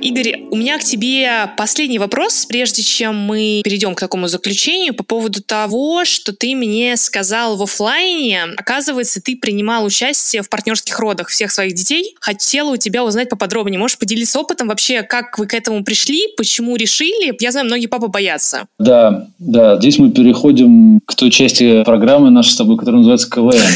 [0.00, 5.04] Игорь, у меня к тебе последний вопрос, прежде чем мы перейдем к такому заключению по
[5.04, 8.44] поводу того, что ты мне сказал в офлайне.
[8.56, 12.14] Оказывается, ты принимал участие в партнерских родах всех своих детей.
[12.20, 13.78] Хотела у тебя узнать поподробнее.
[13.78, 17.34] Можешь поделиться опытом вообще, как вы к этому пришли, почему решили?
[17.40, 18.66] Я знаю, многие папы боятся.
[18.78, 19.76] Да, да.
[19.76, 23.60] Здесь мы переходим к той части программы нашей с тобой, которая называется КВН.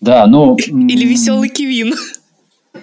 [0.00, 0.54] Да, ну...
[0.58, 1.94] Или веселый Кивин.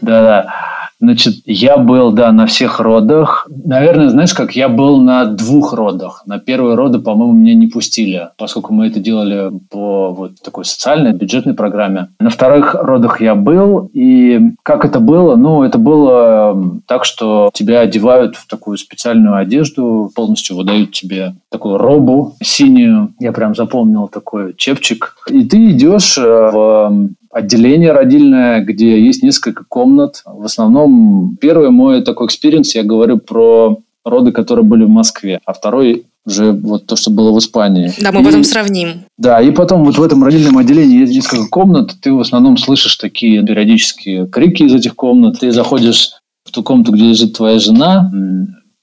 [0.02, 0.81] Да, да.
[1.02, 3.48] Значит, я был, да, на всех родах.
[3.50, 6.22] Наверное, знаешь, как я был на двух родах.
[6.28, 11.14] На первые роды, по-моему, меня не пустили, поскольку мы это делали по вот такой социальной,
[11.14, 12.10] бюджетной программе.
[12.20, 15.36] На вторых родах я был, и как это было?
[15.36, 21.78] Ну, это было так, что тебя одевают в такую специальную одежду, полностью выдают тебе такую
[21.78, 23.14] робу синюю.
[23.20, 25.16] Я прям запомнил такой чепчик.
[25.30, 30.24] И ты идешь э, в отделение родильное, где есть несколько комнат.
[30.26, 35.54] В основном первый мой такой experience, я говорю про роды, которые были в Москве, а
[35.54, 37.92] второй уже вот то, что было в Испании.
[38.00, 39.06] Да, мы и, потом сравним.
[39.18, 42.96] Да, и потом вот в этом родильном отделении есть несколько комнат, ты в основном слышишь
[42.96, 48.12] такие периодические крики из этих комнат, ты заходишь в ту комнату, где лежит твоя жена,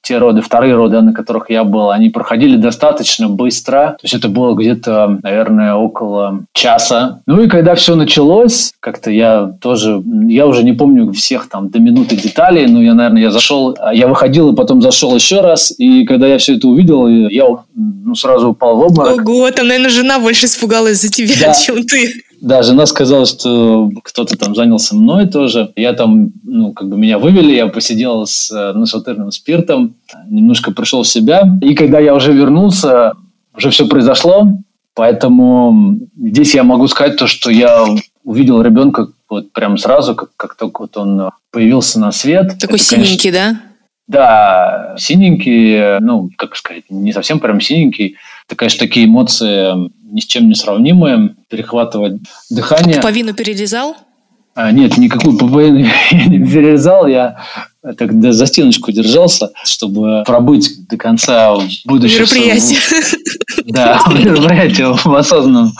[0.03, 3.97] те роды, вторые роды, на которых я был, они проходили достаточно быстро.
[4.01, 7.21] То есть это было где-то, наверное, около часа.
[7.27, 11.79] Ну и когда все началось, как-то я тоже, я уже не помню всех там до
[11.79, 15.73] минуты деталей, но я, наверное, я зашел, я выходил и потом зашел еще раз.
[15.79, 19.29] И когда я все это увидел, я ну, сразу упал в обморок.
[19.29, 21.55] Ого, там, наверное, жена больше испугалась за тебя, да.
[21.55, 22.13] чем ты.
[22.41, 25.73] Да, жена сказала, что кто-то там занялся мной тоже.
[25.77, 29.95] Я там, ну, как бы меня вывели, я посидел с э, нашатырным спиртом,
[30.29, 31.43] немножко пришел в себя.
[31.61, 33.15] И когда я уже вернулся,
[33.57, 34.47] уже все произошло,
[34.95, 37.85] поэтому здесь я могу сказать то, что я
[38.23, 42.59] увидел ребенка вот прям сразу, как, как только вот он появился на свет.
[42.61, 43.61] Такой Это, синенький, конечно, да?
[44.07, 48.17] Да, синенький, ну, как сказать, не совсем прям синенький.
[48.49, 51.37] Это, конечно, такие эмоции ни с чем не сравнимые.
[51.51, 52.97] Перехватывать дыхание.
[52.97, 53.95] А пуповину перерезал?
[54.55, 57.07] А, нет, никакую пуповину я не перерезал.
[57.07, 57.45] Я
[57.99, 62.21] тогда за стеночку держался, чтобы пробыть до конца будущего.
[62.21, 62.79] Мероприятие.
[63.67, 65.73] Да, мероприятие в осознанном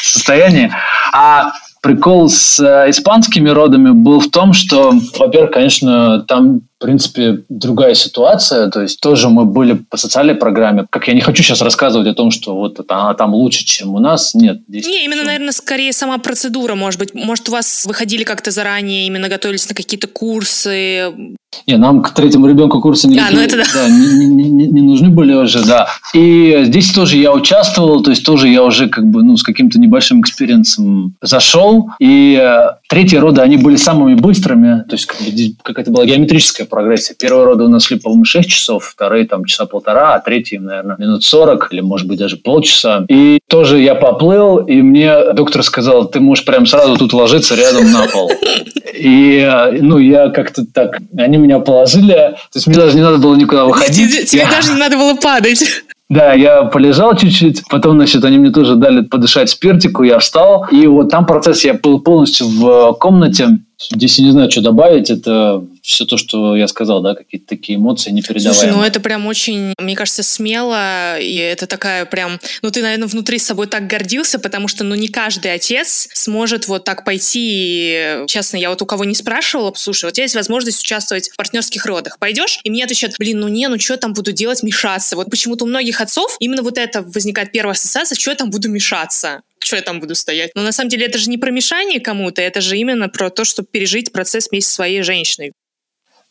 [0.00, 0.70] состоянии.
[1.12, 1.50] А
[1.82, 7.94] прикол с э, испанскими родами был в том, что, во-первых, конечно, там в принципе, другая
[7.94, 8.68] ситуация.
[8.68, 10.84] То есть тоже мы были по социальной программе.
[10.90, 14.00] Как я не хочу сейчас рассказывать о том, что вот она там лучше, чем у
[14.00, 14.34] нас.
[14.34, 14.62] Нет.
[14.68, 17.14] Здесь не, именно, наверное, скорее сама процедура, может быть.
[17.14, 21.12] Может, у вас выходили как-то заранее, именно готовились на какие-то курсы?
[21.66, 23.64] Не, нам к третьему ребенку курсы не, а, ну это да.
[23.74, 25.86] Да, не, не, не, не нужны были уже, да.
[26.14, 29.78] И здесь тоже я участвовал, то есть тоже я уже как бы ну, с каким-то
[29.78, 31.90] небольшим experience ом зашел.
[32.00, 35.30] И э, третьи роды, они были самыми быстрыми, то есть как бы,
[35.62, 37.14] какая-то была геометрическая прогрессия.
[37.14, 40.96] Первые роды у нас шли, по-моему, 6 часов, вторые там часа полтора, а третьи, наверное,
[40.98, 43.04] минут 40 или, может быть, даже полчаса.
[43.08, 47.92] И тоже я поплыл, и мне доктор сказал, ты можешь прям сразу тут ложиться рядом
[47.92, 48.32] на пол.
[48.94, 49.46] И,
[49.80, 50.98] ну, я как-то так...
[51.16, 54.30] Они меня положили, то есть мне даже не надо было никуда выходить.
[54.30, 54.50] Тебе, я...
[54.50, 55.62] даже не надо было падать.
[56.08, 60.86] Да, я полежал чуть-чуть, потом, значит, они мне тоже дали подышать спиртику, я встал, и
[60.86, 63.60] вот там процесс, я был полностью в комнате,
[63.90, 67.76] здесь я не знаю, что добавить, это все то, что я сказал, да, какие-то такие
[67.76, 68.54] эмоции непередаваемые.
[68.54, 73.08] Слушай, ну это прям очень, мне кажется, смело, и это такая прям, ну ты, наверное,
[73.08, 77.40] внутри с собой так гордился, потому что, ну не каждый отец сможет вот так пойти,
[77.42, 81.30] и, честно, я вот у кого не спрашивала, слушай, вот у тебя есть возможность участвовать
[81.30, 82.60] в партнерских родах, пойдешь?
[82.62, 85.16] И мне отвечают, блин, ну не, ну что там буду делать, мешаться.
[85.16, 88.68] Вот почему-то у многих отцов именно вот это возникает первая ассоциация, что я там буду
[88.68, 90.50] мешаться что я там буду стоять?
[90.56, 93.44] Но на самом деле это же не про мешание кому-то, это же именно про то,
[93.44, 95.52] чтобы пережить процесс вместе со своей женщиной.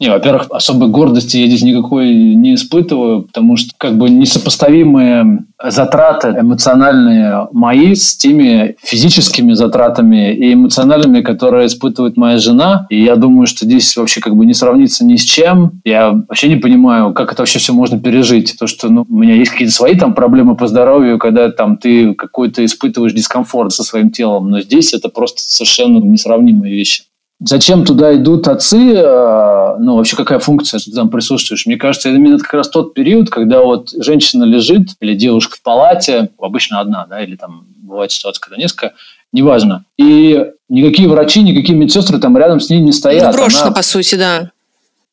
[0.01, 6.29] Не, во-первых, особой гордости я здесь никакой не испытываю, потому что как бы несопоставимые затраты
[6.39, 12.87] эмоциональные мои с теми физическими затратами и эмоциональными, которые испытывает моя жена.
[12.89, 15.81] И я думаю, что здесь вообще как бы не сравнится ни с чем.
[15.85, 18.55] Я вообще не понимаю, как это вообще все можно пережить.
[18.57, 22.15] То, что ну, у меня есть какие-то свои там проблемы по здоровью, когда там ты
[22.15, 27.03] какой-то испытываешь дискомфорт со своим телом, но здесь это просто совершенно несравнимые вещи.
[27.43, 28.93] Зачем туда идут отцы?
[28.93, 31.65] Э, ну, вообще, какая функция, что ты там присутствуешь?
[31.65, 35.61] Мне кажется, это именно как раз тот период, когда вот женщина лежит или девушка в
[35.63, 38.93] палате, обычно одна, да, или там бывает ситуация, когда несколько,
[39.33, 39.85] неважно.
[39.97, 43.33] И никакие врачи, никакие медсестры там рядом с ней не стоят.
[43.33, 43.71] Ну, брошена, она...
[43.71, 44.51] по сути, да.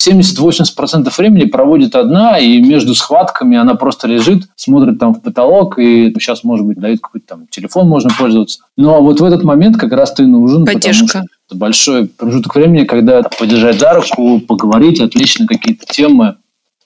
[0.07, 6.13] 70-80% времени проводит одна, и между схватками она просто лежит, смотрит там в потолок, и
[6.13, 8.61] сейчас, может быть, дает какой-то там телефон, можно пользоваться.
[8.77, 10.67] Но вот в этот момент как раз ты нужен.
[10.67, 11.23] Поддержка.
[11.49, 16.37] Это большой промежуток времени, когда поддержать за руку, поговорить, отвлечь на какие-то темы.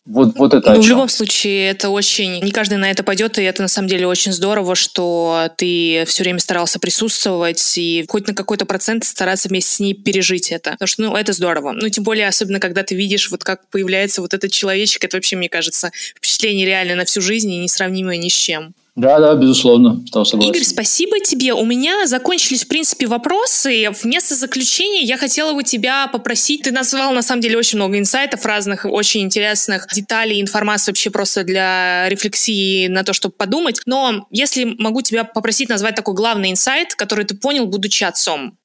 [0.04, 0.74] Вот, вот это.
[0.74, 2.40] Ну, в любом случае, это очень...
[2.42, 6.24] Не каждый на это пойдет, и это на самом деле очень здорово, что ты все
[6.24, 10.72] время старался присутствовать и хоть на какой-то процент стараться вместе с ней пережить это.
[10.72, 11.72] Потому что, ну, это здорово.
[11.72, 15.36] Ну, тем более, особенно, когда ты видишь, вот как появляется вот этот человечек, это вообще,
[15.36, 18.74] мне кажется, впечатление реально на всю жизнь и несравнимое ни с чем.
[18.95, 20.05] Да, да, безусловно.
[20.49, 21.55] Игорь, спасибо тебе.
[21.55, 23.90] У меня закончились, в принципе, вопросы.
[24.03, 26.62] Вместо заключения я хотела бы тебя попросить.
[26.62, 31.43] Ты назвал, на самом деле, очень много инсайтов разных, очень интересных деталей, информации вообще просто
[31.43, 33.80] для рефлексии на то, чтобы подумать.
[33.86, 38.59] Но если могу тебя попросить назвать такой главный инсайт, который ты понял, будучи отцом.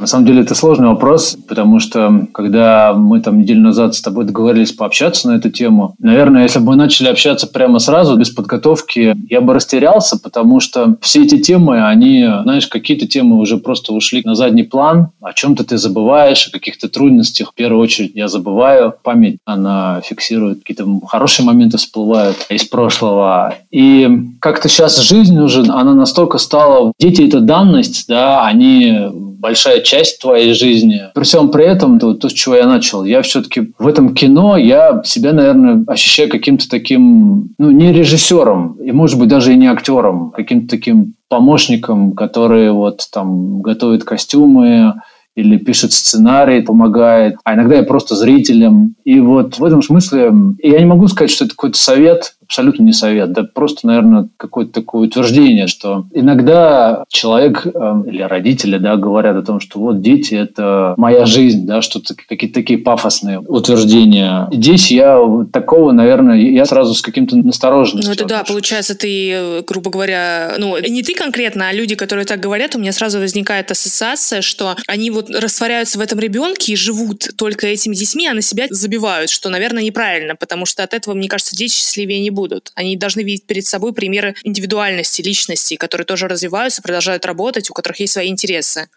[0.00, 4.24] На самом деле это сложный вопрос, потому что когда мы там неделю назад с тобой
[4.24, 9.14] договорились пообщаться на эту тему, наверное, если бы мы начали общаться прямо сразу, без подготовки,
[9.28, 14.22] я бы растерялся, потому что все эти темы, они, знаешь, какие-то темы уже просто ушли
[14.24, 17.50] на задний план, о чем-то ты забываешь, о каких-то трудностях.
[17.50, 18.94] В первую очередь я забываю.
[19.02, 23.54] Память, она фиксирует какие-то хорошие моменты всплывают из прошлого.
[23.70, 24.08] И
[24.40, 26.92] как-то сейчас жизнь уже, она настолько стала...
[26.98, 29.10] Дети– это данность, да, они
[29.40, 31.00] большая часть твоей жизни.
[31.14, 34.56] При всем при этом, то, то, с чего я начал, я все-таки в этом кино,
[34.56, 39.66] я себя, наверное, ощущаю каким-то таким, ну, не режиссером, и, может быть, даже и не
[39.66, 44.94] актером, каким-то таким помощником, который вот там готовит костюмы,
[45.36, 48.96] или пишет сценарий, помогает, а иногда я просто зрителем.
[49.04, 50.32] И вот в этом смысле
[50.62, 54.72] я не могу сказать, что это какой-то совет, абсолютно не совет, да просто, наверное, какое-то
[54.72, 60.34] такое утверждение, что иногда человек э, или родители, да, говорят о том, что вот дети–
[60.50, 64.48] это моя жизнь, да, что-то какие-то такие пафосные утверждения.
[64.50, 65.20] Здесь я
[65.52, 68.10] такого, наверное, я сразу с каким-то настороженностью.
[68.10, 72.40] Ну это да, получается, ты, грубо говоря, ну не ты конкретно, а люди, которые так
[72.40, 77.28] говорят, у меня сразу возникает ассоциация, что они вот растворяются в этом ребенке и живут
[77.36, 81.28] только этими детьми, а на себя забивают, что, наверное, неправильно, потому что от этого, мне
[81.28, 82.72] кажется, дети счастливее не будут будут.
[82.74, 88.00] Они должны видеть перед собой примеры индивидуальности, личности, которые тоже развиваются, продолжают работать, у которых
[88.00, 88.88] есть свои интересы.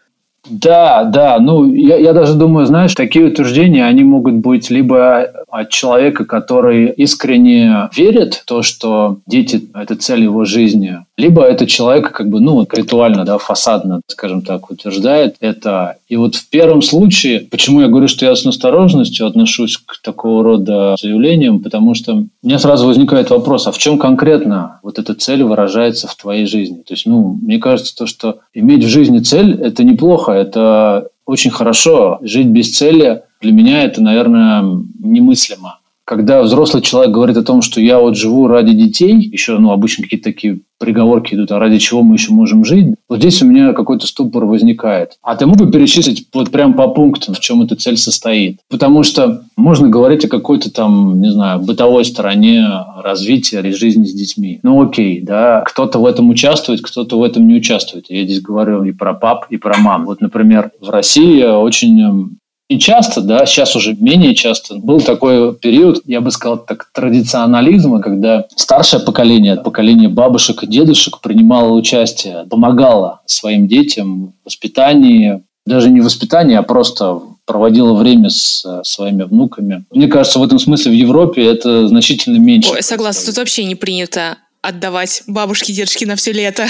[0.49, 1.39] Да, да.
[1.39, 6.87] Ну, я, я даже думаю, знаешь, такие утверждения, они могут быть либо от человека, который
[6.87, 12.39] искренне верит в то, что дети– это цель его жизни, либо это человек как бы,
[12.39, 15.97] ну, ритуально, да, фасадно, скажем так, утверждает это.
[16.07, 20.43] И вот в первом случае, почему я говорю, что я с настороженностью отношусь к такого
[20.43, 25.43] рода заявлениям, потому что меня сразу возникает вопрос, а в чем конкретно вот эта цель
[25.43, 26.77] выражается в твоей жизни?
[26.77, 31.51] То есть, ну, мне кажется, то, что иметь в жизни цель– это неплохо, это очень
[31.51, 32.19] хорошо.
[32.21, 34.63] Жить без цели для меня это, наверное,
[34.99, 39.71] немыслимо когда взрослый человек говорит о том, что я вот живу ради детей, еще, ну,
[39.71, 43.45] обычно какие-то такие приговорки идут, а ради чего мы еще можем жить, вот здесь у
[43.45, 45.13] меня какой-то ступор возникает.
[45.21, 48.59] А ты мог бы перечислить вот прям по пунктам, в чем эта цель состоит?
[48.69, 52.65] Потому что можно говорить о какой-то там, не знаю, бытовой стороне
[53.01, 54.59] развития или жизни с детьми.
[54.61, 58.05] Ну окей, да, кто-то в этом участвует, кто-то в этом не участвует.
[58.09, 60.05] Я здесь говорю и про пап, и про мам.
[60.05, 62.37] Вот, например, в России очень
[62.69, 68.01] и часто, да, сейчас уже менее часто, был такой период, я бы сказал, так, традиционализма,
[68.01, 75.89] когда старшее поколение, поколение бабушек и дедушек принимало участие, помогало своим детям в воспитании, даже
[75.89, 79.83] не воспитание, а просто проводила время с э, своими внуками.
[79.91, 82.71] Мне кажется, в этом смысле в Европе это значительно меньше.
[82.71, 86.65] Ой, согласна, тут вообще не принято отдавать бабушке, дедушке на все лето.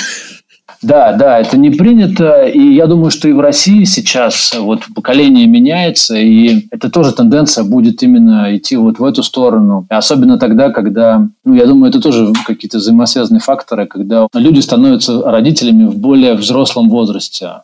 [0.83, 5.47] Да, да, это не принято, и я думаю, что и в России сейчас вот поколение
[5.47, 9.87] меняется, и это тоже тенденция будет именно идти вот в эту сторону.
[9.89, 15.85] Особенно тогда, когда, ну, я думаю, это тоже какие-то взаимосвязанные факторы, когда люди становятся родителями
[15.85, 17.63] в более взрослом возрасте.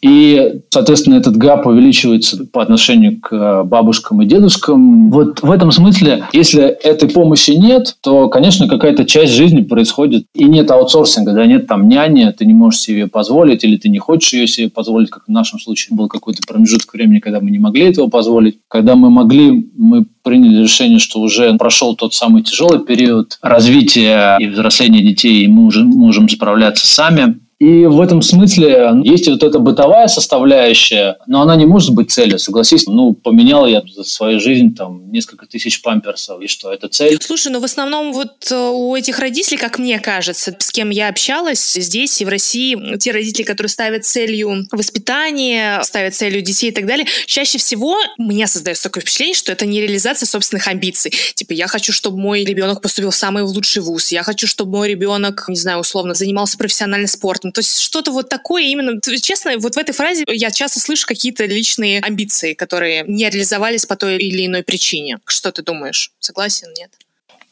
[0.00, 5.10] И, соответственно, этот гап увеличивается по отношению к э, бабушкам и дедушкам.
[5.10, 10.44] Вот в этом смысле, если этой помощи нет, то, конечно, какая-то часть жизни происходит, и
[10.44, 14.32] нет аутсорсинга, да, нет там няни, ты не можешь себе позволить, или ты не хочешь
[14.32, 17.84] ее себе позволить, как в нашем случае был какой-то промежуток времени, когда мы не могли
[17.84, 18.58] этого позволить.
[18.68, 24.46] Когда мы могли, мы приняли решение, что уже прошел тот самый тяжелый период развития и
[24.46, 27.38] взросления детей, и мы уже можем справляться сами.
[27.62, 32.40] И в этом смысле есть вот эта бытовая составляющая, но она не может быть целью,
[32.40, 32.88] согласись.
[32.88, 37.18] Ну, поменял я за свою жизнь там несколько тысяч памперсов, и что, это цель?
[37.20, 41.06] Слушай, ну в основном вот э, у этих родителей, как мне кажется, с кем я
[41.06, 46.74] общалась здесь и в России, те родители, которые ставят целью воспитание, ставят целью детей и
[46.74, 51.12] так далее, чаще всего у меня создается такое впечатление, что это не реализация собственных амбиций.
[51.36, 54.88] Типа, я хочу, чтобы мой ребенок поступил в самый лучший вуз, я хочу, чтобы мой
[54.88, 59.00] ребенок, не знаю, условно, занимался профессиональным спортом, то есть что-то вот такое именно...
[59.00, 63.96] Честно, вот в этой фразе я часто слышу какие-то личные амбиции, которые не реализовались по
[63.96, 65.18] той или иной причине.
[65.26, 66.12] Что ты думаешь?
[66.18, 66.90] Согласен, нет?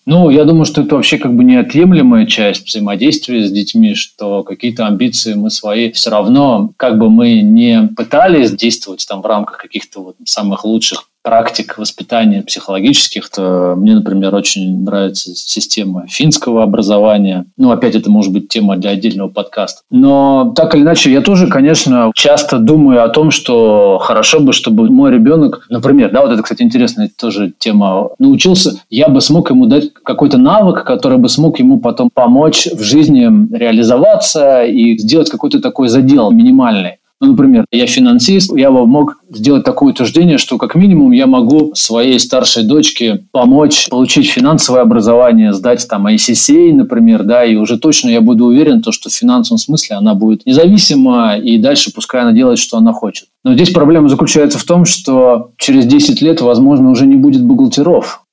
[0.07, 4.87] Ну, я думаю, что это вообще как бы неотъемлемая часть взаимодействия с детьми, что какие-то
[4.87, 10.03] амбиции мы свои все равно, как бы мы не пытались действовать там в рамках каких-то
[10.03, 17.47] вот самых лучших практик воспитания психологических, то мне, например, очень нравится система финского образования.
[17.57, 19.83] Ну, опять это может быть тема для отдельного подкаста.
[19.91, 24.91] Но так или иначе, я тоже, конечно, часто думаю о том, что хорошо бы, чтобы
[24.91, 29.67] мой ребенок, например, да, вот это, кстати, интересная тоже тема, научился, я бы смог ему
[29.67, 35.61] дать какой-то навык, который бы смог ему потом помочь в жизни реализоваться и сделать какой-то
[35.61, 37.00] такой задел минимальный.
[37.21, 41.75] Ну, например, я финансист, я бы мог сделать такое утверждение, что как минимум я могу
[41.75, 48.09] своей старшей дочке помочь получить финансовое образование, сдать там ICCA, например, да, и уже точно
[48.09, 52.33] я буду уверен, то, что в финансовом смысле она будет независима, и дальше пускай она
[52.33, 53.29] делает, что она хочет.
[53.45, 58.25] Но здесь проблема заключается в том, что через 10 лет, возможно, уже не будет бухгалтеров.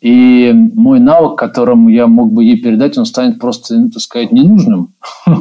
[0.00, 4.30] И мой навык, которым я мог бы ей передать, он станет просто, ну, так сказать,
[4.30, 4.94] ненужным.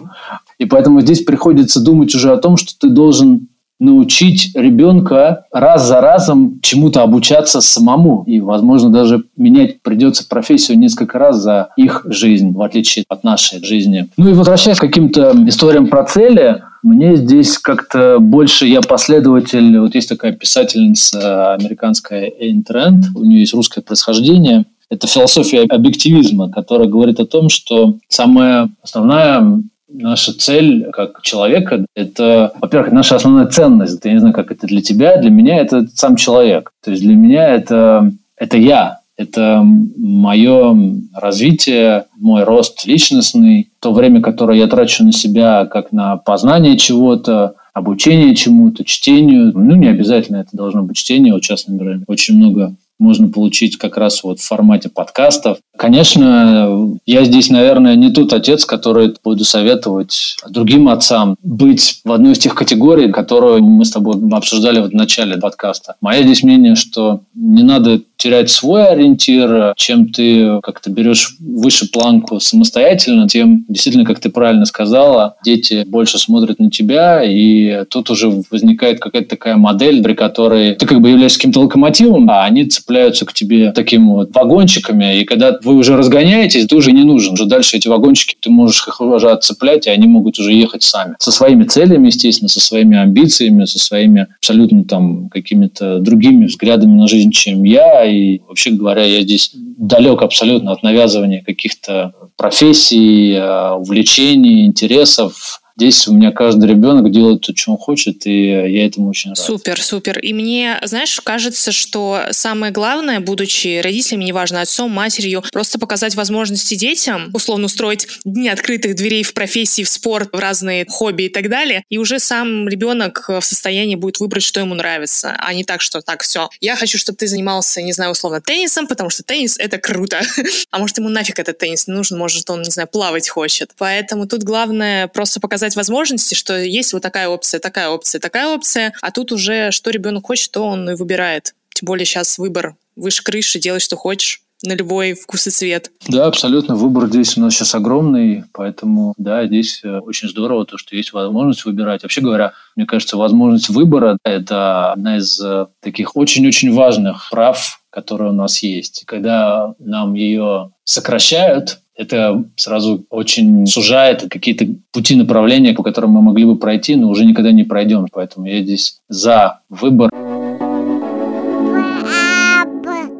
[0.59, 3.47] И поэтому здесь приходится думать уже о том, что ты должен
[3.79, 8.23] научить ребенка раз за разом чему-то обучаться самому.
[8.25, 13.63] И, возможно, даже менять придется профессию несколько раз за их жизнь, в отличие от нашей
[13.63, 14.07] жизни.
[14.17, 19.93] Ну и возвращаясь к каким-то историям про цели, мне здесь как-то больше я последователь, вот
[19.93, 26.87] есть такая писательница американская Эйн Трент, у нее есть русское происхождение, это философия объективизма, которая
[26.87, 34.03] говорит о том, что самая основная Наша цель как человека– это, во-первых, наша основная ценность.
[34.03, 35.17] Я не знаю, как это для тебя.
[35.17, 36.71] Для меня это сам человек.
[36.83, 38.99] То есть для меня это, это я.
[39.15, 40.77] Это мое
[41.15, 47.55] развитие, мой рост личностный, то время, которое я трачу на себя как на познание чего-то,
[47.73, 49.53] обучение чему-то, чтению.
[49.57, 51.33] Ну, не обязательно это должно быть чтение.
[51.33, 55.57] Вот например, очень много можно получить как раз вот в формате подкастов.
[55.77, 62.33] Конечно, я здесь, наверное, не тот отец, который буду советовать другим отцам быть в одной
[62.33, 65.95] из тех категорий, которую мы с тобой обсуждали в начале подкаста.
[66.01, 69.73] Мое здесь мнение, что не надо терять свой ориентир.
[69.75, 76.17] Чем ты как-то берешь выше планку самостоятельно, тем действительно, как ты правильно сказала, дети больше
[76.17, 81.09] смотрят на тебя, и тут уже возникает какая-то такая модель, при которой ты как бы
[81.09, 85.95] являешься каким-то локомотивом, а они цепляются к тебе такими вот вагончиками, и когда вы уже
[85.95, 87.33] разгоняетесь, ты уже не нужен.
[87.33, 91.15] Уже дальше эти вагончики ты можешь их уже отцеплять, и они могут уже ехать сами.
[91.19, 97.07] Со своими целями, естественно, со своими амбициями, со своими абсолютно там какими-то другими взглядами на
[97.07, 103.71] жизнь, чем я, и вообще говоря, я здесь далек абсолютно от навязывания каких-то профессий, э,
[103.73, 105.61] увлечений, интересов.
[105.77, 109.37] Здесь у меня каждый ребенок делает то, что он хочет, и я этому очень рад.
[109.37, 110.17] Супер, супер.
[110.17, 116.73] И мне, знаешь, кажется, что самое главное, будучи родителями, неважно, отцом, матерью, просто показать возможности
[116.73, 121.47] детям, условно устроить дни открытых дверей в профессии, в спорт, в разные хобби и так
[121.47, 125.81] далее, и уже сам ребенок в состоянии будет выбрать, что ему нравится, а не так,
[125.81, 129.57] что так, все, я хочу, чтобы ты занимался, не знаю, условно, теннисом, потому что теннис—
[129.59, 130.21] это круто.
[130.71, 133.71] А может, ему нафиг этот теннис не нужен, может, он, не знаю, плавать хочет.
[133.77, 138.47] Поэтому тут главное просто показать показать возможности, что есть вот такая опция, такая опция, такая
[138.47, 141.53] опция, а тут уже что ребенок хочет, то он и выбирает.
[141.73, 145.91] Тем более сейчас выбор выше крыши, делай, что хочешь на любой вкус и цвет.
[146.07, 146.75] Да, абсолютно.
[146.75, 151.13] Выбор здесь у нас сейчас огромный, поэтому, да, здесь э, очень здорово то, что есть
[151.13, 152.01] возможность выбирать.
[152.01, 158.31] Вообще говоря, мне кажется, возможность выбора– это одна из э, таких очень-очень важных прав, которые
[158.31, 159.03] у нас есть.
[159.05, 166.45] Когда нам ее сокращают, это сразу очень сужает какие-то пути направления, по которым мы могли
[166.45, 168.05] бы пройти, но уже никогда не пройдем.
[168.11, 170.09] Поэтому я здесь за выбор.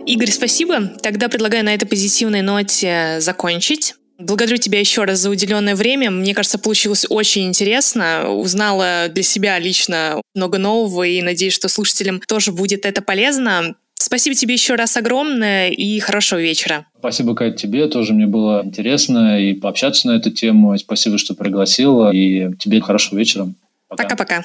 [0.05, 0.91] Игорь, спасибо.
[1.01, 3.95] Тогда предлагаю на этой позитивной ноте закончить.
[4.19, 6.09] Благодарю тебя еще раз за уделенное время.
[6.09, 8.31] Мне кажется, получилось очень интересно.
[8.31, 13.75] Узнала для себя лично много нового и надеюсь, что слушателям тоже будет это полезно.
[13.99, 16.85] Спасибо тебе еще раз огромное и хорошего вечера.
[16.99, 17.87] Спасибо, Кать, тебе.
[17.87, 20.75] Тоже мне было интересно и пообщаться на эту тему.
[20.75, 22.11] И спасибо, что пригласила.
[22.13, 23.53] И тебе хорошего вечера.
[23.89, 24.43] Пока-пока.